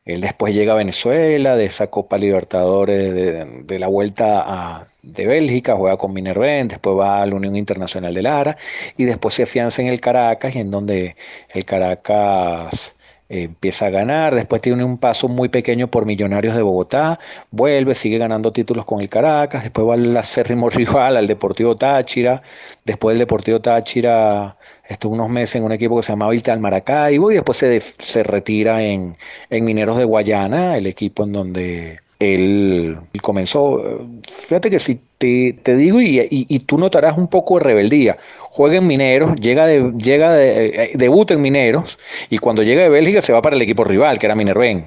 Él 0.05 0.21
después 0.21 0.55
llega 0.55 0.75
a 0.75 0.77
Venezuela, 0.77 1.57
de 1.57 1.64
esa 1.64 1.88
Copa 1.88 2.19
Libertadores, 2.19 3.12
de, 3.12 3.62
de 3.64 3.79
la 3.81 3.88
vuelta 3.88 4.43
a, 4.47 4.89
de 5.03 5.27
Bélgica, 5.27 5.77
juega 5.77 5.97
con 5.97 6.13
Minerven, 6.13 6.69
después 6.69 6.97
va 6.97 7.23
a 7.23 7.27
la 7.27 7.35
Unión 7.35 7.57
Internacional 7.57 8.15
de 8.15 8.23
Lara 8.23 8.57
y 8.97 9.05
después 9.05 9.35
se 9.35 9.45
afianza 9.45 9.83
en 9.83 9.89
el 9.89 10.01
Caracas 10.01 10.55
y 10.55 10.61
en 10.61 10.71
donde 10.71 11.17
el 11.55 11.65
Caracas 11.65 12.95
eh, 13.29 13.45
empieza 13.45 13.87
a 13.87 13.91
ganar, 13.91 14.35
después 14.35 14.61
tiene 14.61 14.85
un 14.85 14.99
paso 14.99 15.29
muy 15.29 15.49
pequeño 15.49 15.89
por 15.89 16.05
Millonarios 16.05 16.57
de 16.57 16.63
Bogotá, 16.63 17.19
vuelve, 17.51 17.95
sigue 17.95 18.19
ganando 18.19 18.53
títulos 18.53 18.85
con 18.85 19.01
el 19.01 19.09
Caracas, 19.09 19.63
después 19.63 19.87
va 19.89 19.95
al 19.95 20.17
acérrimo 20.17 20.69
rival, 20.71 21.17
al 21.17 21.27
Deportivo 21.27 21.77
Táchira, 21.77 22.43
después 22.85 23.15
del 23.15 23.21
Deportivo 23.21 23.61
Táchira 23.61 24.57
estuvo 24.89 25.15
unos 25.15 25.31
meses 25.31 25.57
en 25.57 25.65
un 25.65 25.73
equipo 25.73 25.97
que 25.97 26.03
se 26.03 26.13
llamaba 26.13 26.33
Vital 26.33 26.61
Maracaibo 26.61 27.31
y 27.31 27.35
después 27.35 27.59
se, 27.59 27.81
se 27.81 28.23
retira 28.25 28.83
en, 28.83 29.17
en 29.49 29.65
Mineros 29.65 29.97
de 29.99 30.05
Guayana, 30.05 30.77
el 30.77 30.87
equipo 30.87 31.25
en 31.25 31.33
donde 31.33 32.01
él 32.21 32.99
comenzó, 33.23 33.83
fíjate 34.29 34.71
que 34.71 34.79
si 34.79 35.01
te, 35.17 35.59
te 35.63 35.75
digo 35.75 36.01
y, 36.03 36.29
y, 36.31 36.59
tú 36.61 36.77
notarás 36.77 37.17
un 37.17 37.29
poco 37.29 37.59
de 37.59 37.65
rebeldía, 37.65 38.19
juega 38.51 38.77
en 38.77 38.87
Mineros, 38.87 39.35
llega 39.41 39.67
de, 39.67 39.91
llega 39.97 40.33
de, 40.33 40.67
eh, 40.67 40.91
debuta 40.95 41.33
en 41.33 41.41
Mineros 41.41 41.99
y 42.29 42.37
cuando 42.37 42.63
llega 42.63 42.83
de 42.83 42.91
Bélgica 42.91 43.23
se 43.23 43.33
va 43.33 43.41
para 43.41 43.57
el 43.57 43.63
equipo 43.63 43.85
rival, 43.85 44.19
que 44.19 44.27
era 44.27 44.35
Minerven. 44.35 44.87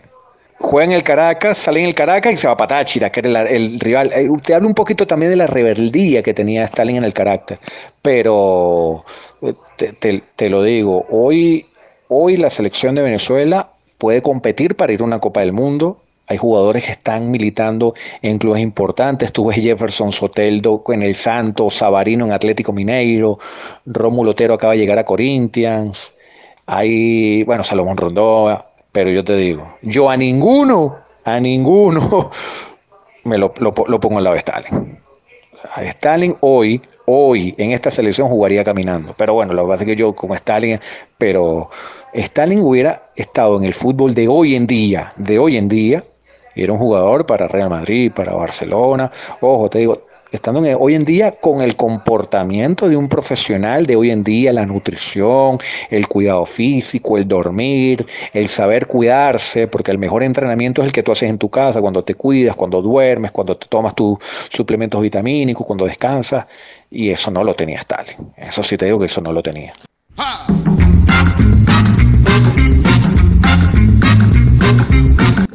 Juega 0.60 0.86
en 0.86 0.92
el 0.94 1.04
Caracas, 1.04 1.58
sale 1.58 1.80
en 1.80 1.88
el 1.88 1.96
Caracas 1.96 2.34
y 2.34 2.38
se 2.38 2.48
va 2.48 2.56
para 2.56 2.78
Táchira, 2.78 3.12
que 3.12 3.22
era 3.22 3.42
el, 3.42 3.80
rival. 3.80 4.12
Eh, 4.14 4.30
te 4.44 4.54
habla 4.54 4.68
un 4.68 4.76
poquito 4.76 5.08
también 5.08 5.32
de 5.32 5.36
la 5.36 5.48
rebeldía 5.48 6.22
que 6.22 6.36
tenía 6.36 6.64
Stalin 6.66 6.98
en 6.98 7.04
el 7.04 7.14
carácter, 7.14 7.60
pero 8.04 9.04
eh, 9.42 9.56
te, 9.76 9.94
te, 9.94 10.24
te 10.36 10.50
lo 10.52 10.62
digo, 10.62 11.08
hoy, 11.10 11.66
hoy 12.10 12.38
la 12.38 12.52
selección 12.52 12.94
de 12.94 13.02
Venezuela 13.02 13.72
puede 13.98 14.22
competir 14.22 14.76
para 14.76 14.94
ir 14.94 15.02
a 15.02 15.04
una 15.04 15.20
Copa 15.20 15.40
del 15.40 15.52
Mundo, 15.52 16.03
hay 16.34 16.38
jugadores 16.38 16.84
que 16.84 16.92
están 16.92 17.32
militando 17.32 17.94
en 18.22 18.40
clubes 18.40 18.62
importantes. 18.62 19.32
Tú 19.32 19.50
Jefferson 19.50 20.12
Soteldo 20.12 20.84
en 20.88 21.04
el 21.04 21.16
Santos, 21.16 21.76
Sabarino 21.76 22.26
en 22.26 22.32
Atlético 22.32 22.74
Mineiro, 22.74 23.40
Rómulo 23.86 24.32
Otero 24.32 24.56
acaba 24.56 24.74
de 24.74 24.80
llegar 24.80 24.98
a 24.98 25.06
Corinthians. 25.06 26.14
Hay, 26.66 27.44
bueno, 27.44 27.64
Salomón 27.64 27.98
Rondoa, 27.98 28.66
pero 28.92 29.10
yo 29.10 29.24
te 29.24 29.36
digo, 29.36 29.78
yo 29.82 30.10
a 30.10 30.18
ninguno, 30.18 30.98
a 31.24 31.40
ninguno 31.40 32.32
me 33.24 33.38
lo, 33.38 33.54
pongo 33.54 34.18
al 34.18 34.24
lado 34.24 34.34
de 34.34 34.40
Stalin. 34.40 35.00
Stalin 35.78 36.36
hoy, 36.42 36.82
hoy 37.06 37.54
en 37.58 37.72
esta 37.72 37.92
selección 37.92 38.28
jugaría 38.28 38.64
caminando. 38.64 39.14
Pero 39.18 39.36
bueno, 39.36 39.54
lo 39.54 39.64
que 39.64 39.70
pasa 39.70 39.84
es 39.84 39.88
que 39.88 39.96
yo 39.96 40.14
como 40.14 40.36
Stalin, 40.36 40.80
pero 41.18 41.70
Stalin 42.14 42.62
hubiera 42.62 43.12
estado 43.16 43.58
en 43.58 43.66
el 43.66 43.74
fútbol 43.74 44.14
de 44.14 44.28
hoy 44.28 44.56
en 44.56 44.68
día, 44.68 45.14
de 45.18 45.40
hoy 45.40 45.58
en 45.58 45.68
día, 45.68 46.04
era 46.56 46.74
un 46.74 46.80
jugador 46.80 47.26
para 47.26 47.48
Real 47.48 47.70
Madrid, 47.70 48.12
para 48.12 48.34
Barcelona. 48.34 49.12
Ojo, 49.42 49.70
te 49.70 49.80
digo, 49.80 50.04
estando 50.34 50.66
en, 50.66 50.76
hoy 50.80 50.96
en 50.96 51.06
día 51.06 51.32
con 51.32 51.62
el 51.62 51.76
comportamiento 51.76 52.90
de 52.90 52.98
un 52.98 53.08
profesional 53.08 53.86
de 53.86 53.96
hoy 53.96 54.10
en 54.10 54.24
día, 54.24 54.52
la 54.52 54.66
nutrición, 54.66 55.60
el 55.90 56.08
cuidado 56.08 56.46
físico, 56.46 57.18
el 57.18 57.28
dormir, 57.28 58.06
el 58.34 58.50
saber 58.50 58.88
cuidarse, 58.88 59.68
porque 59.68 59.92
el 59.92 60.00
mejor 60.00 60.24
entrenamiento 60.24 60.82
es 60.82 60.88
el 60.88 60.92
que 60.92 61.04
tú 61.04 61.12
haces 61.12 61.30
en 61.30 61.38
tu 61.38 61.50
casa, 61.50 61.82
cuando 61.82 62.04
te 62.04 62.16
cuidas, 62.16 62.56
cuando 62.56 62.82
duermes, 62.82 63.32
cuando 63.32 63.56
te 63.56 63.68
tomas 63.68 63.94
tus 63.94 64.18
suplementos 64.50 65.02
vitamínicos, 65.02 65.66
cuando 65.66 65.86
descansas, 65.86 66.48
y 66.90 67.12
eso 67.12 67.30
no 67.30 67.44
lo 67.44 67.54
tenía 67.54 67.80
Stalin. 67.80 68.34
Eso 68.36 68.64
sí 68.64 68.76
te 68.76 68.86
digo 68.86 69.00
que 69.00 69.06
eso 69.06 69.22
no 69.22 69.32
lo 69.32 69.44
tenía. 69.44 69.74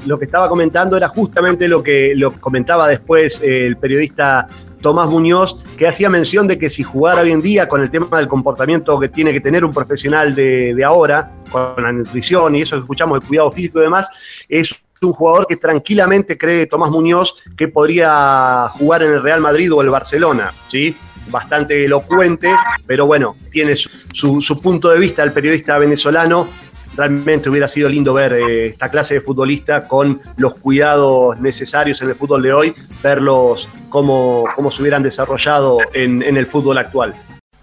Lo 0.09 0.19
que 0.19 0.25
estaba 0.25 0.49
comentando 0.49 0.97
era 0.97 1.09
justamente 1.09 1.69
lo 1.69 1.83
que 1.83 2.15
lo 2.17 2.33
comentaba 2.33 2.89
después 2.89 3.41
eh, 3.43 3.67
el 3.67 3.77
periodista 3.77 4.47
Tomás 4.81 5.11
Muñoz, 5.11 5.63
que 5.77 5.89
hacía 5.89 6.09
mención 6.09 6.47
de 6.47 6.59
que 6.59 6.71
si 6.71 6.83
jugara 6.83 7.23
hoy 7.23 7.33
en 7.33 7.41
día 7.41 7.69
con 7.69 7.83
el 7.83 7.91
tema 7.91 8.17
del 8.19 8.29
comportamiento 8.29 8.99
que 8.99 9.09
tiene 9.09 9.33
que 9.33 9.41
tener 9.41 9.65
un 9.65 9.73
profesional 9.73 10.35
de, 10.35 10.83
ahora, 10.85 11.33
con 11.51 11.83
la 11.83 11.93
nutrición 11.93 12.55
y 12.55 12.63
eso 12.63 12.77
que 12.77 12.81
escuchamos, 12.81 13.21
el 13.21 13.27
cuidado 13.27 13.51
físico 13.51 13.81
y 13.81 13.83
demás, 13.83 14.09
es 14.49 14.75
un 15.03 15.13
jugador 15.13 15.47
que 15.47 15.57
tranquilamente 15.57 16.39
cree 16.39 16.67
Tomás 16.67 16.91
Muñoz 16.91 17.43
que 17.57 17.69
podría 17.69 18.69
jugar 18.75 19.03
en 19.03 19.13
el 19.13 19.23
Real 19.23 19.41
Madrid 19.41 19.73
o 19.73 19.83
el 19.83 19.91
Barcelona, 19.91 20.53
¿sí? 20.69 20.97
Bastante 21.29 21.85
elocuente, 21.85 22.51
pero 22.87 23.07
bueno, 23.07 23.37
tiene 23.51 23.75
su, 23.75 24.41
su 24.41 24.61
punto 24.61 24.89
de 24.89 24.99
vista 24.99 25.23
el 25.23 25.33
periodista 25.33 25.77
venezolano 25.77 26.49
realmente 26.99 27.49
hubiera 27.49 27.69
sido 27.69 27.89
lindo 27.89 28.13
ver 28.13 28.33
eh, 28.33 28.67
esta 28.67 28.89
clase 28.89 29.15
de 29.15 29.21
futbolista 29.21 29.87
con 29.87 30.21
los 30.37 30.55
cuidados 30.59 31.39
necesarios 31.39 32.03
en 32.03 32.09
el 32.09 32.17
fútbol 32.17 32.43
de 32.43 32.53
hoy, 32.53 32.75
verlos 33.01 33.69
cómo, 33.89 34.45
cómo 34.57 34.71
se 34.73 34.83
hubieran 34.83 35.05
desarrollado 35.05 35.79
en, 35.93 36.23
en, 36.25 36.37
el 36.37 36.47
fútbol 36.47 36.77
actual. 36.77 37.15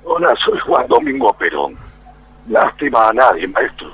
Hola, 0.06 0.34
soy 0.44 0.58
Juan 0.60 0.88
Domingo 0.88 1.34
Perón. 1.34 1.76
Lástima 2.48 3.10
a 3.10 3.14
nadie, 3.14 3.46
maestro. 3.50 3.92